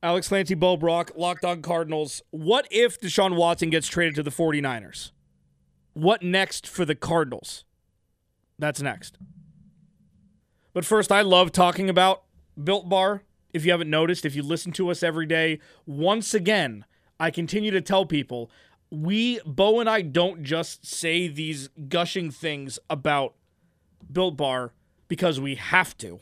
Alex 0.02 0.26
Clancy, 0.26 0.56
Bo 0.56 0.76
Brock, 0.76 1.12
Locked 1.16 1.44
On 1.44 1.62
Cardinals. 1.62 2.22
What 2.30 2.66
if 2.72 3.00
Deshaun 3.00 3.36
Watson 3.36 3.70
gets 3.70 3.86
traded 3.86 4.16
to 4.16 4.24
the 4.24 4.32
49ers? 4.32 5.12
What 5.92 6.24
next 6.24 6.66
for 6.66 6.84
the 6.84 6.96
Cardinals? 6.96 7.64
That's 8.58 8.82
next. 8.82 9.16
But 10.72 10.84
first, 10.84 11.12
I 11.12 11.20
love 11.22 11.52
talking 11.52 11.88
about 11.88 12.24
Built 12.62 12.88
Bar. 12.88 13.22
If 13.52 13.64
you 13.64 13.72
haven't 13.72 13.90
noticed, 13.90 14.24
if 14.24 14.34
you 14.34 14.42
listen 14.42 14.72
to 14.72 14.90
us 14.90 15.02
every 15.02 15.26
day, 15.26 15.58
once 15.86 16.34
again, 16.34 16.84
I 17.20 17.30
continue 17.30 17.70
to 17.70 17.80
tell 17.80 18.06
people 18.06 18.50
we, 18.90 19.40
Bo 19.46 19.80
and 19.80 19.88
I, 19.88 20.02
don't 20.02 20.42
just 20.42 20.84
say 20.84 21.26
these 21.26 21.70
gushing 21.88 22.30
things 22.30 22.78
about 22.90 23.34
Built 24.10 24.36
Bar 24.36 24.74
because 25.08 25.40
we 25.40 25.54
have 25.54 25.96
to. 25.98 26.20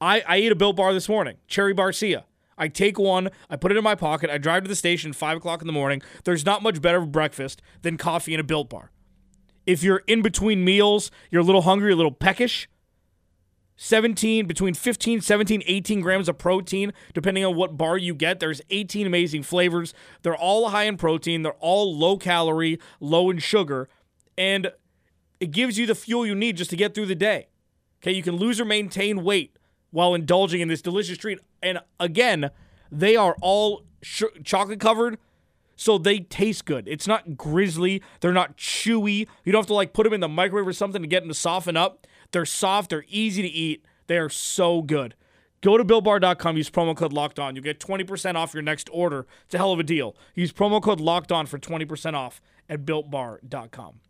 I, 0.00 0.22
I 0.26 0.36
ate 0.36 0.50
a 0.50 0.56
Built 0.56 0.74
Bar 0.76 0.92
this 0.92 1.08
morning, 1.08 1.36
Cherry 1.46 1.72
Barcia. 1.72 2.24
I 2.58 2.68
take 2.68 2.98
one, 2.98 3.30
I 3.48 3.56
put 3.56 3.70
it 3.70 3.78
in 3.78 3.84
my 3.84 3.94
pocket, 3.94 4.28
I 4.28 4.38
drive 4.38 4.64
to 4.64 4.68
the 4.68 4.76
station 4.76 5.12
five 5.12 5.36
o'clock 5.36 5.60
in 5.60 5.66
the 5.66 5.72
morning. 5.72 6.02
There's 6.24 6.44
not 6.44 6.62
much 6.62 6.82
better 6.82 7.00
breakfast 7.00 7.62
than 7.82 7.96
coffee 7.96 8.34
and 8.34 8.40
a 8.40 8.44
Built 8.44 8.70
Bar. 8.70 8.90
If 9.66 9.82
you're 9.82 10.02
in 10.06 10.20
between 10.20 10.64
meals, 10.64 11.10
you're 11.30 11.42
a 11.42 11.44
little 11.44 11.62
hungry, 11.62 11.92
a 11.92 11.96
little 11.96 12.12
peckish. 12.12 12.68
17 13.76 14.46
between 14.46 14.74
15 14.74 15.20
17 15.20 15.62
18 15.66 16.00
grams 16.00 16.28
of 16.28 16.38
protein 16.38 16.92
depending 17.12 17.44
on 17.44 17.56
what 17.56 17.76
bar 17.76 17.98
you 17.98 18.14
get 18.14 18.38
there's 18.38 18.60
18 18.70 19.06
amazing 19.06 19.42
flavors 19.42 19.92
they're 20.22 20.36
all 20.36 20.68
high 20.68 20.84
in 20.84 20.96
protein 20.96 21.42
they're 21.42 21.52
all 21.54 21.96
low 21.96 22.16
calorie 22.16 22.78
low 23.00 23.30
in 23.30 23.38
sugar 23.38 23.88
and 24.38 24.70
it 25.40 25.50
gives 25.50 25.78
you 25.78 25.86
the 25.86 25.94
fuel 25.94 26.24
you 26.24 26.34
need 26.34 26.56
just 26.56 26.70
to 26.70 26.76
get 26.76 26.94
through 26.94 27.06
the 27.06 27.16
day 27.16 27.48
okay 28.00 28.12
you 28.12 28.22
can 28.22 28.36
lose 28.36 28.60
or 28.60 28.64
maintain 28.64 29.24
weight 29.24 29.58
while 29.90 30.14
indulging 30.14 30.60
in 30.60 30.68
this 30.68 30.82
delicious 30.82 31.18
treat 31.18 31.40
and 31.62 31.80
again 31.98 32.50
they 32.92 33.16
are 33.16 33.36
all 33.40 33.82
sh- 34.02 34.22
chocolate 34.44 34.78
covered 34.78 35.18
so 35.76 35.98
they 35.98 36.20
taste 36.20 36.64
good. 36.64 36.86
It's 36.86 37.06
not 37.06 37.36
grizzly. 37.36 38.02
They're 38.20 38.32
not 38.32 38.56
chewy. 38.56 39.26
You 39.44 39.52
don't 39.52 39.60
have 39.60 39.66
to 39.66 39.74
like 39.74 39.92
put 39.92 40.04
them 40.04 40.12
in 40.12 40.20
the 40.20 40.28
microwave 40.28 40.66
or 40.66 40.72
something 40.72 41.02
to 41.02 41.08
get 41.08 41.20
them 41.20 41.28
to 41.28 41.34
soften 41.34 41.76
up. 41.76 42.06
They're 42.34 42.44
soft. 42.44 42.90
They're 42.90 43.06
easy 43.08 43.42
to 43.42 43.48
eat. 43.48 43.86
They 44.08 44.18
are 44.18 44.28
so 44.28 44.82
good. 44.82 45.14
Go 45.62 45.78
to 45.78 45.84
BuiltBar.com. 45.84 46.56
Use 46.56 46.68
promo 46.68 46.94
code 46.94 47.12
Locked 47.12 47.38
On. 47.38 47.54
You'll 47.54 47.64
get 47.64 47.80
20% 47.80 48.34
off 48.34 48.52
your 48.52 48.62
next 48.62 48.90
order. 48.92 49.26
It's 49.46 49.54
a 49.54 49.58
hell 49.58 49.72
of 49.72 49.78
a 49.78 49.84
deal. 49.84 50.14
Use 50.34 50.52
promo 50.52 50.82
code 50.82 51.00
Locked 51.00 51.32
On 51.32 51.46
for 51.46 51.58
20% 51.58 52.14
off 52.14 52.42
at 52.68 52.84
BuiltBar.com. 52.84 54.00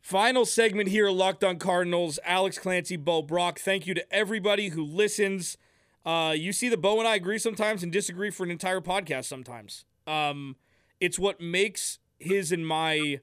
Final 0.00 0.44
segment 0.44 0.88
here, 0.88 1.10
Locked 1.10 1.42
On 1.42 1.58
Cardinals. 1.58 2.20
Alex 2.24 2.58
Clancy, 2.58 2.96
Bo 2.96 3.20
Brock. 3.22 3.58
Thank 3.58 3.86
you 3.86 3.94
to 3.94 4.14
everybody 4.14 4.68
who 4.68 4.84
listens. 4.84 5.58
Uh, 6.06 6.32
you 6.36 6.52
see 6.52 6.68
that 6.68 6.80
Bo 6.80 7.00
and 7.00 7.08
I 7.08 7.16
agree 7.16 7.38
sometimes 7.38 7.82
and 7.82 7.90
disagree 7.90 8.30
for 8.30 8.44
an 8.44 8.50
entire 8.50 8.80
podcast 8.80 9.24
sometimes. 9.24 9.84
Um, 10.06 10.56
it's 11.00 11.18
what 11.18 11.40
makes 11.40 11.98
his 12.18 12.52
and 12.52 12.66
my 12.66 13.20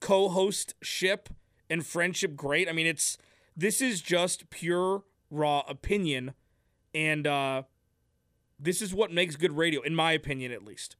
co-host 0.00 0.74
ship 0.82 1.28
and 1.70 1.84
friendship 1.84 2.36
great. 2.36 2.68
I 2.68 2.72
mean, 2.72 2.86
it's 2.86 3.18
this 3.56 3.80
is 3.80 4.00
just 4.00 4.50
pure 4.50 5.02
raw 5.30 5.62
opinion, 5.68 6.34
and 6.94 7.26
uh, 7.26 7.62
this 8.58 8.82
is 8.82 8.94
what 8.94 9.12
makes 9.12 9.36
good 9.36 9.56
radio, 9.56 9.80
in 9.82 9.94
my 9.94 10.12
opinion, 10.12 10.52
at 10.52 10.64
least. 10.64 10.96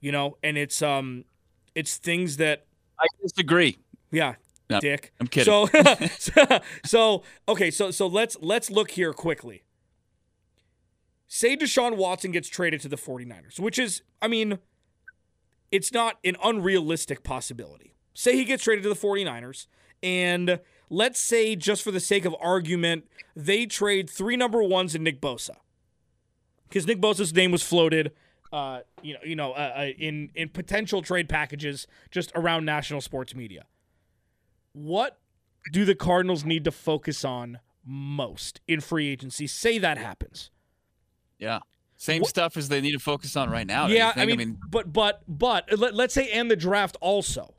You 0.00 0.12
know, 0.12 0.36
and 0.42 0.58
it's 0.58 0.82
um, 0.82 1.24
it's 1.74 1.96
things 1.96 2.36
that 2.38 2.66
I 2.98 3.06
disagree. 3.22 3.78
Yeah, 4.10 4.34
no, 4.68 4.80
Dick. 4.80 5.12
I'm 5.20 5.26
kidding. 5.26 5.44
So, 5.44 5.68
so, 6.18 6.60
so 6.84 7.22
okay, 7.48 7.70
so 7.70 7.90
so 7.90 8.06
let's 8.06 8.36
let's 8.40 8.70
look 8.70 8.90
here 8.92 9.12
quickly 9.12 9.62
say 11.34 11.56
Deshaun 11.56 11.96
Watson 11.96 12.30
gets 12.30 12.46
traded 12.46 12.82
to 12.82 12.88
the 12.88 12.96
49ers, 12.96 13.58
which 13.58 13.78
is, 13.78 14.02
I 14.20 14.28
mean, 14.28 14.58
it's 15.70 15.90
not 15.90 16.18
an 16.24 16.36
unrealistic 16.44 17.22
possibility. 17.22 17.94
Say 18.14 18.36
he 18.36 18.44
gets 18.44 18.64
traded 18.64 18.82
to 18.84 18.88
the 18.88 18.94
49ers, 18.94 19.66
and 20.02 20.60
let's 20.90 21.18
say, 21.18 21.56
just 21.56 21.82
for 21.82 21.90
the 21.90 22.00
sake 22.00 22.24
of 22.24 22.36
argument, 22.40 23.08
they 23.34 23.66
trade 23.66 24.10
three 24.10 24.36
number 24.36 24.62
ones 24.62 24.94
and 24.94 25.02
Nick 25.02 25.20
Bosa. 25.20 25.56
Because 26.68 26.86
Nick 26.86 27.00
Bosa's 27.00 27.34
name 27.34 27.50
was 27.50 27.62
floated, 27.62 28.12
uh, 28.52 28.80
you 29.02 29.14
know, 29.14 29.20
you 29.24 29.36
know, 29.36 29.52
uh, 29.52 29.72
uh, 29.76 29.86
in 29.98 30.30
in 30.34 30.48
potential 30.50 31.02
trade 31.02 31.28
packages 31.28 31.86
just 32.10 32.32
around 32.34 32.64
national 32.64 33.00
sports 33.00 33.34
media. 33.34 33.64
What 34.72 35.18
do 35.70 35.84
the 35.84 35.94
Cardinals 35.94 36.44
need 36.44 36.64
to 36.64 36.70
focus 36.70 37.24
on 37.24 37.58
most 37.84 38.60
in 38.68 38.80
free 38.80 39.08
agency? 39.08 39.46
Say 39.46 39.78
that 39.78 39.98
happens. 39.98 40.50
Yeah. 41.38 41.60
Same 41.96 42.22
what? 42.22 42.30
stuff 42.30 42.56
as 42.56 42.68
they 42.68 42.80
need 42.80 42.92
to 42.92 42.98
focus 42.98 43.36
on 43.36 43.48
right 43.48 43.66
now. 43.66 43.86
Yeah, 43.86 44.12
I 44.16 44.26
mean, 44.26 44.34
I 44.34 44.44
mean, 44.44 44.58
but 44.68 44.92
but 44.92 45.22
but 45.28 45.78
let, 45.78 45.94
let's 45.94 46.12
say 46.12 46.30
and 46.32 46.50
the 46.50 46.56
draft 46.56 46.96
also 47.00 47.54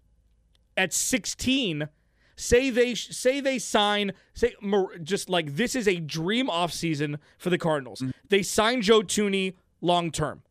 at 0.78 0.94
16 0.94 1.88
say 2.36 2.70
they 2.70 2.96
say 2.96 3.40
they 3.40 3.60
sign 3.60 4.12
say 4.34 4.56
just 5.04 5.30
like 5.30 5.56
this 5.56 5.76
is 5.76 5.88
a 5.88 6.00
dream 6.00 6.48
offseason 6.48 7.18
for 7.38 7.50
the 7.50 7.58
Cardinals. 7.58 8.00
Mm-hmm. 8.00 8.12
They 8.30 8.44
sign 8.44 8.82
Joe 8.82 9.02
Thuney 9.02 9.56
long 9.82 10.12
term. 10.12 10.42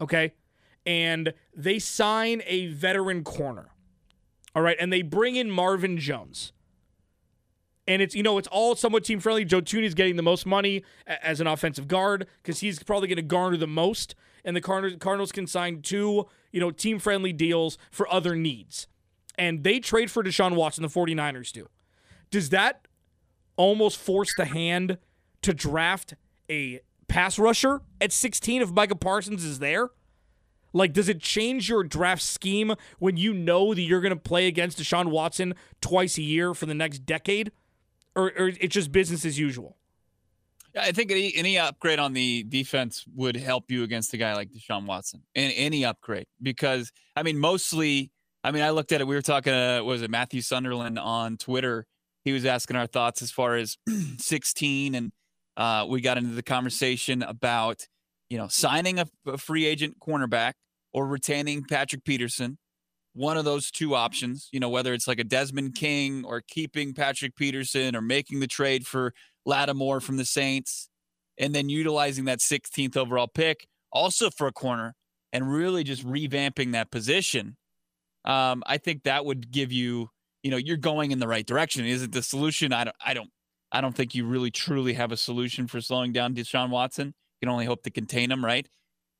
Okay? 0.00 0.34
And 0.84 1.34
they 1.54 1.78
sign 1.78 2.42
a 2.46 2.68
veteran 2.68 3.24
corner. 3.24 3.68
All 4.54 4.62
right, 4.62 4.76
and 4.80 4.90
they 4.90 5.02
bring 5.02 5.36
in 5.36 5.50
Marvin 5.50 5.98
Jones 5.98 6.52
and 7.86 8.02
it's 8.02 8.14
you 8.14 8.22
know 8.22 8.38
it's 8.38 8.48
all 8.48 8.74
somewhat 8.74 9.04
team 9.04 9.20
friendly. 9.20 9.44
Joe 9.44 9.60
Thuney's 9.60 9.94
getting 9.94 10.16
the 10.16 10.22
most 10.22 10.46
money 10.46 10.82
as 11.06 11.40
an 11.40 11.46
offensive 11.46 11.88
guard 11.88 12.26
because 12.42 12.60
he's 12.60 12.82
probably 12.82 13.08
going 13.08 13.16
to 13.16 13.22
garner 13.22 13.56
the 13.56 13.66
most, 13.66 14.14
and 14.44 14.56
the 14.56 14.60
Cardinals, 14.60 14.98
Cardinals 15.00 15.32
can 15.32 15.46
sign 15.46 15.82
two 15.82 16.26
you 16.52 16.60
know 16.60 16.70
team 16.70 16.98
friendly 16.98 17.32
deals 17.32 17.78
for 17.90 18.12
other 18.12 18.34
needs, 18.34 18.86
and 19.38 19.64
they 19.64 19.80
trade 19.80 20.10
for 20.10 20.22
Deshaun 20.22 20.54
Watson. 20.54 20.82
The 20.82 20.88
49ers 20.88 21.52
do. 21.52 21.68
Does 22.30 22.50
that 22.50 22.86
almost 23.56 23.98
force 23.98 24.34
the 24.36 24.44
hand 24.44 24.98
to 25.42 25.54
draft 25.54 26.14
a 26.50 26.80
pass 27.08 27.38
rusher 27.38 27.80
at 28.00 28.12
16 28.12 28.62
if 28.62 28.70
Micah 28.70 28.96
Parsons 28.96 29.44
is 29.44 29.58
there? 29.58 29.90
Like, 30.72 30.92
does 30.92 31.08
it 31.08 31.20
change 31.20 31.68
your 31.68 31.84
draft 31.84 32.22
scheme 32.22 32.74
when 32.98 33.16
you 33.16 33.32
know 33.32 33.72
that 33.72 33.80
you're 33.80 34.00
going 34.00 34.12
to 34.12 34.20
play 34.20 34.46
against 34.46 34.78
Deshaun 34.78 35.06
Watson 35.06 35.54
twice 35.80 36.18
a 36.18 36.22
year 36.22 36.52
for 36.52 36.66
the 36.66 36.74
next 36.74 37.06
decade? 37.06 37.50
or, 38.16 38.32
or 38.36 38.48
it's 38.48 38.74
just 38.74 38.90
business 38.90 39.24
as 39.24 39.38
usual? 39.38 39.76
I 40.78 40.92
think 40.92 41.10
any, 41.10 41.32
any 41.36 41.58
upgrade 41.58 41.98
on 41.98 42.12
the 42.12 42.42
defense 42.42 43.04
would 43.14 43.36
help 43.36 43.70
you 43.70 43.82
against 43.82 44.12
a 44.12 44.16
guy 44.16 44.34
like 44.34 44.50
Deshaun 44.50 44.86
Watson. 44.86 45.22
And 45.34 45.52
any 45.56 45.84
upgrade, 45.84 46.26
because 46.42 46.90
I 47.14 47.22
mean, 47.22 47.38
mostly, 47.38 48.10
I 48.46 48.52
mean, 48.52 48.62
I 48.62 48.70
looked 48.70 48.92
at 48.92 49.00
it. 49.00 49.08
We 49.08 49.16
were 49.16 49.22
talking, 49.22 49.52
uh, 49.52 49.82
was 49.82 50.02
it 50.02 50.10
Matthew 50.10 50.40
Sunderland 50.40 51.00
on 51.00 51.36
Twitter? 51.36 51.84
He 52.24 52.32
was 52.32 52.44
asking 52.44 52.76
our 52.76 52.86
thoughts 52.86 53.20
as 53.20 53.32
far 53.32 53.56
as 53.56 53.76
16, 54.18 54.94
and 54.94 55.10
uh, 55.56 55.84
we 55.88 56.00
got 56.00 56.16
into 56.16 56.32
the 56.32 56.44
conversation 56.44 57.22
about, 57.22 57.88
you 58.30 58.38
know, 58.38 58.46
signing 58.46 59.00
a, 59.00 59.06
a 59.26 59.36
free 59.36 59.66
agent 59.66 59.96
cornerback 60.00 60.52
or 60.92 61.08
retaining 61.08 61.64
Patrick 61.64 62.04
Peterson 62.04 62.58
one 63.16 63.38
of 63.38 63.46
those 63.46 63.70
two 63.70 63.94
options, 63.94 64.50
you 64.52 64.60
know, 64.60 64.68
whether 64.68 64.92
it's 64.92 65.08
like 65.08 65.18
a 65.18 65.24
Desmond 65.24 65.74
King 65.74 66.22
or 66.26 66.42
keeping 66.46 66.92
Patrick 66.92 67.34
Peterson 67.34 67.96
or 67.96 68.02
making 68.02 68.40
the 68.40 68.46
trade 68.46 68.86
for 68.86 69.14
Lattimore 69.46 70.00
from 70.00 70.18
the 70.18 70.26
Saints 70.26 70.90
and 71.38 71.54
then 71.54 71.70
utilizing 71.70 72.26
that 72.26 72.40
16th 72.40 72.94
overall 72.94 73.26
pick 73.26 73.66
also 73.90 74.28
for 74.28 74.46
a 74.46 74.52
corner 74.52 74.94
and 75.32 75.50
really 75.50 75.82
just 75.82 76.06
revamping 76.06 76.72
that 76.72 76.90
position. 76.90 77.56
Um, 78.26 78.62
I 78.66 78.78
think 78.78 79.04
that 79.04 79.24
would 79.24 79.50
give 79.50 79.72
you, 79.72 80.10
you 80.42 80.50
know, 80.50 80.56
you're 80.56 80.76
going 80.76 81.12
in 81.12 81.18
the 81.18 81.28
right 81.28 81.46
direction. 81.46 81.84
Is 81.84 82.02
it 82.02 82.12
the 82.12 82.22
solution? 82.22 82.72
I 82.72 82.84
don't, 82.84 82.96
I 83.04 83.14
don't, 83.14 83.30
I 83.72 83.80
don't 83.80 83.94
think 83.94 84.14
you 84.14 84.26
really 84.26 84.50
truly 84.50 84.94
have 84.94 85.12
a 85.12 85.16
solution 85.16 85.66
for 85.66 85.80
slowing 85.80 86.12
down 86.12 86.34
Deshaun 86.34 86.70
Watson. 86.70 87.08
You 87.08 87.46
can 87.46 87.48
only 87.48 87.66
hope 87.66 87.82
to 87.84 87.90
contain 87.90 88.30
him, 88.30 88.44
right? 88.44 88.68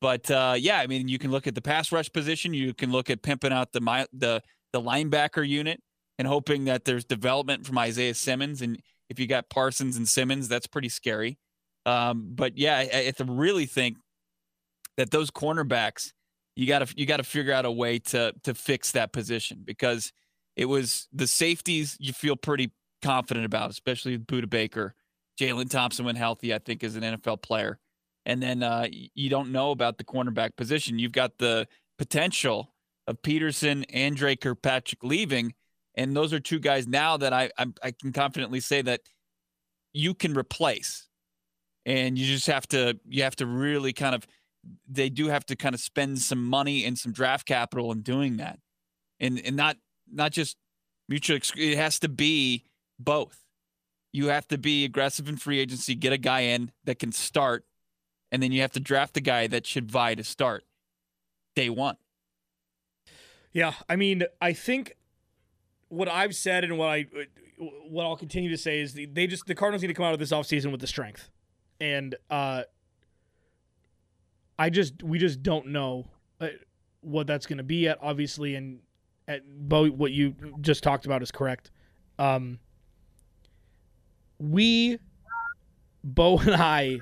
But 0.00 0.30
uh, 0.30 0.54
yeah, 0.58 0.78
I 0.78 0.86
mean, 0.86 1.08
you 1.08 1.18
can 1.18 1.30
look 1.30 1.46
at 1.46 1.54
the 1.54 1.62
pass 1.62 1.90
rush 1.90 2.12
position. 2.12 2.52
You 2.54 2.74
can 2.74 2.92
look 2.92 3.10
at 3.10 3.22
pimping 3.22 3.52
out 3.52 3.72
the 3.72 3.80
the 4.12 4.42
the 4.72 4.80
linebacker 4.80 5.46
unit 5.46 5.80
and 6.18 6.28
hoping 6.28 6.64
that 6.64 6.84
there's 6.84 7.04
development 7.04 7.66
from 7.66 7.78
Isaiah 7.78 8.14
Simmons. 8.14 8.62
And 8.62 8.80
if 9.08 9.18
you 9.18 9.26
got 9.26 9.48
Parsons 9.48 9.96
and 9.96 10.08
Simmons, 10.08 10.48
that's 10.48 10.66
pretty 10.66 10.88
scary. 10.88 11.38
Um, 11.84 12.30
but 12.34 12.58
yeah, 12.58 12.76
I, 12.78 13.12
I 13.18 13.24
really 13.24 13.66
think 13.66 13.96
that 14.96 15.10
those 15.10 15.30
cornerbacks, 15.30 16.12
you 16.56 16.66
got 16.66 16.86
to 16.86 16.94
you 16.96 17.06
got 17.06 17.18
to 17.18 17.24
figure 17.24 17.52
out 17.52 17.64
a 17.64 17.70
way 17.70 17.98
to 17.98 18.32
to 18.44 18.54
fix 18.54 18.92
that 18.92 19.12
position 19.12 19.62
because 19.64 20.12
it 20.56 20.64
was 20.64 21.08
the 21.12 21.26
safeties 21.26 21.96
you 22.00 22.12
feel 22.12 22.36
pretty 22.36 22.72
confident 23.02 23.46
about, 23.46 23.70
especially 23.70 24.12
with 24.16 24.26
Budda 24.26 24.48
Baker, 24.48 24.94
Jalen 25.38 25.70
Thompson 25.70 26.04
when 26.04 26.16
healthy. 26.16 26.54
I 26.54 26.58
think 26.58 26.82
is 26.82 26.96
an 26.96 27.02
NFL 27.02 27.42
player 27.42 27.78
and 28.26 28.42
then 28.42 28.62
uh, 28.62 28.88
you 28.90 29.30
don't 29.30 29.52
know 29.52 29.70
about 29.70 29.96
the 29.96 30.04
cornerback 30.04 30.56
position. 30.56 30.98
You've 30.98 31.12
got 31.12 31.38
the 31.38 31.66
potential 31.96 32.74
of 33.06 33.22
Peterson 33.22 33.84
and 33.84 34.16
Dre 34.16 34.34
Kirkpatrick 34.34 35.04
leaving, 35.04 35.54
and 35.94 36.14
those 36.14 36.32
are 36.32 36.40
two 36.40 36.58
guys 36.58 36.88
now 36.88 37.16
that 37.16 37.32
I, 37.32 37.50
I 37.56 37.66
I 37.82 37.90
can 37.92 38.12
confidently 38.12 38.60
say 38.60 38.82
that 38.82 39.00
you 39.92 40.12
can 40.12 40.36
replace, 40.36 41.08
and 41.86 42.18
you 42.18 42.26
just 42.26 42.48
have 42.48 42.66
to 42.68 42.98
you 43.08 43.22
have 43.22 43.36
to 43.36 43.46
really 43.46 43.92
kind 43.92 44.14
of 44.14 44.26
they 44.88 45.08
do 45.08 45.28
have 45.28 45.44
to 45.46 45.56
kind 45.56 45.74
of 45.74 45.80
spend 45.80 46.20
some 46.20 46.44
money 46.44 46.84
and 46.84 46.98
some 46.98 47.12
draft 47.12 47.46
capital 47.46 47.92
in 47.92 48.02
doing 48.02 48.36
that, 48.38 48.58
and 49.20 49.40
and 49.44 49.56
not 49.56 49.76
not 50.10 50.32
just 50.32 50.56
mutual. 51.08 51.38
It 51.56 51.76
has 51.76 51.98
to 52.00 52.08
be 52.08 52.64
both. 52.98 53.44
You 54.12 54.28
have 54.28 54.48
to 54.48 54.58
be 54.58 54.84
aggressive 54.84 55.28
in 55.28 55.36
free 55.36 55.58
agency, 55.58 55.94
get 55.94 56.12
a 56.12 56.18
guy 56.18 56.40
in 56.40 56.72
that 56.84 56.98
can 56.98 57.12
start, 57.12 57.66
and 58.32 58.42
then 58.42 58.52
you 58.52 58.62
have 58.62 58.72
to 58.72 58.80
draft 58.80 59.16
a 59.16 59.20
guy 59.20 59.46
that 59.46 59.66
should 59.66 59.90
vie 59.90 60.14
to 60.14 60.24
start 60.24 60.64
day 61.54 61.68
one. 61.68 61.96
Yeah, 63.52 63.72
I 63.88 63.96
mean, 63.96 64.24
I 64.40 64.52
think 64.52 64.96
what 65.88 66.08
I've 66.08 66.34
said 66.34 66.64
and 66.64 66.78
what 66.78 66.88
I 66.88 67.06
what 67.88 68.04
I'll 68.04 68.16
continue 68.16 68.50
to 68.50 68.58
say 68.58 68.80
is 68.80 68.94
they 68.94 69.26
just 69.26 69.46
the 69.46 69.54
Cardinals 69.54 69.82
need 69.82 69.88
to 69.88 69.94
come 69.94 70.04
out 70.04 70.12
of 70.12 70.18
this 70.18 70.32
offseason 70.32 70.70
with 70.70 70.80
the 70.80 70.86
strength. 70.86 71.30
And 71.80 72.14
uh 72.30 72.64
I 74.58 74.70
just 74.70 75.02
we 75.02 75.18
just 75.18 75.42
don't 75.42 75.68
know 75.68 76.06
uh, 76.40 76.48
what 77.00 77.26
that's 77.26 77.46
going 77.46 77.58
to 77.58 77.64
be 77.64 77.88
at 77.88 77.98
obviously 78.00 78.54
and 78.54 78.80
at 79.28 79.42
Bo 79.46 79.88
what 79.88 80.12
you 80.12 80.34
just 80.60 80.82
talked 80.82 81.06
about 81.06 81.22
is 81.22 81.30
correct. 81.30 81.70
Um 82.18 82.58
we 84.38 84.98
Bo 86.04 86.38
and 86.38 86.54
I 86.54 87.00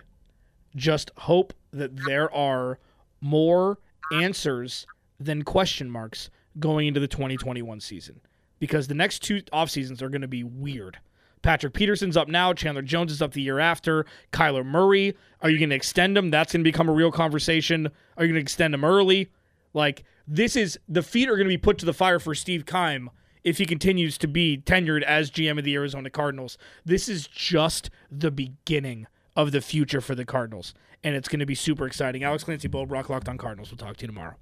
just 0.77 1.11
hope 1.17 1.53
that 1.73 1.93
there 2.07 2.33
are 2.35 2.79
more 3.21 3.79
answers 4.13 4.87
than 5.19 5.43
question 5.43 5.91
marks 5.91 6.31
going 6.59 6.87
into 6.87 7.01
the 7.01 7.09
2021 7.09 7.81
season 7.81 8.21
because 8.59 8.87
the 8.87 8.95
next 8.95 9.21
two 9.21 9.43
off 9.53 9.71
seasons 9.71 10.03
are 10.03 10.09
going 10.09 10.23
to 10.23 10.29
be 10.29 10.45
weird. 10.45 10.99
Patrick 11.45 11.75
Peterson's 11.75 12.17
up 12.17 12.27
now. 12.27 12.55
Chandler 12.55 12.81
Jones 12.81 13.13
is 13.13 13.21
up 13.21 13.35
the 13.35 13.43
year 13.43 13.59
after. 13.59 14.07
Kyler 14.33 14.65
Murray, 14.65 15.15
are 15.43 15.51
you 15.51 15.59
going 15.59 15.69
to 15.69 15.77
extend 15.77 16.17
him? 16.17 16.31
That's 16.31 16.55
going 16.55 16.65
to 16.65 16.69
become 16.69 16.89
a 16.89 16.93
real 16.93 17.13
conversation. 17.13 17.89
Are 18.17 18.25
you 18.25 18.33
going 18.33 18.41
to 18.41 18.41
extend 18.41 18.73
him 18.73 18.83
early? 18.83 19.31
Like, 19.75 20.05
this 20.27 20.57
is 20.57 20.79
the 20.89 21.03
feet 21.03 21.29
are 21.29 21.37
going 21.37 21.45
to 21.45 21.53
be 21.53 21.59
put 21.59 21.77
to 21.79 21.87
the 21.87 21.93
fire 21.93 22.19
for 22.19 22.35
Steve 22.35 22.65
Keim 22.65 23.11
if 23.45 23.59
he 23.59 23.67
continues 23.67 24.17
to 24.19 24.27
be 24.27 24.57
tenured 24.57 25.03
as 25.03 25.31
GM 25.31 25.59
of 25.59 25.65
the 25.65 25.75
Arizona 25.75 26.09
Cardinals. 26.09 26.57
This 26.87 27.11
is 27.11 27.27
just 27.27 27.91
the 28.11 28.31
beginning 28.31 29.07
of 29.37 29.53
the 29.53 29.61
future 29.61 30.01
for 30.01 30.15
the 30.15 30.25
Cardinals, 30.25 30.73
and 31.03 31.15
it's 31.15 31.29
going 31.29 31.41
to 31.41 31.47
be 31.47 31.55
super 31.55 31.87
exciting. 31.87 32.25
Alex 32.25 32.45
Clancy, 32.45 32.69
Bo 32.69 32.87
Brock 32.87 33.11
Locked 33.11 33.29
on 33.29 33.37
Cardinals. 33.37 33.71
We'll 33.71 33.77
talk 33.77 33.99
to 33.99 34.05
you 34.05 34.09
tomorrow. 34.09 34.37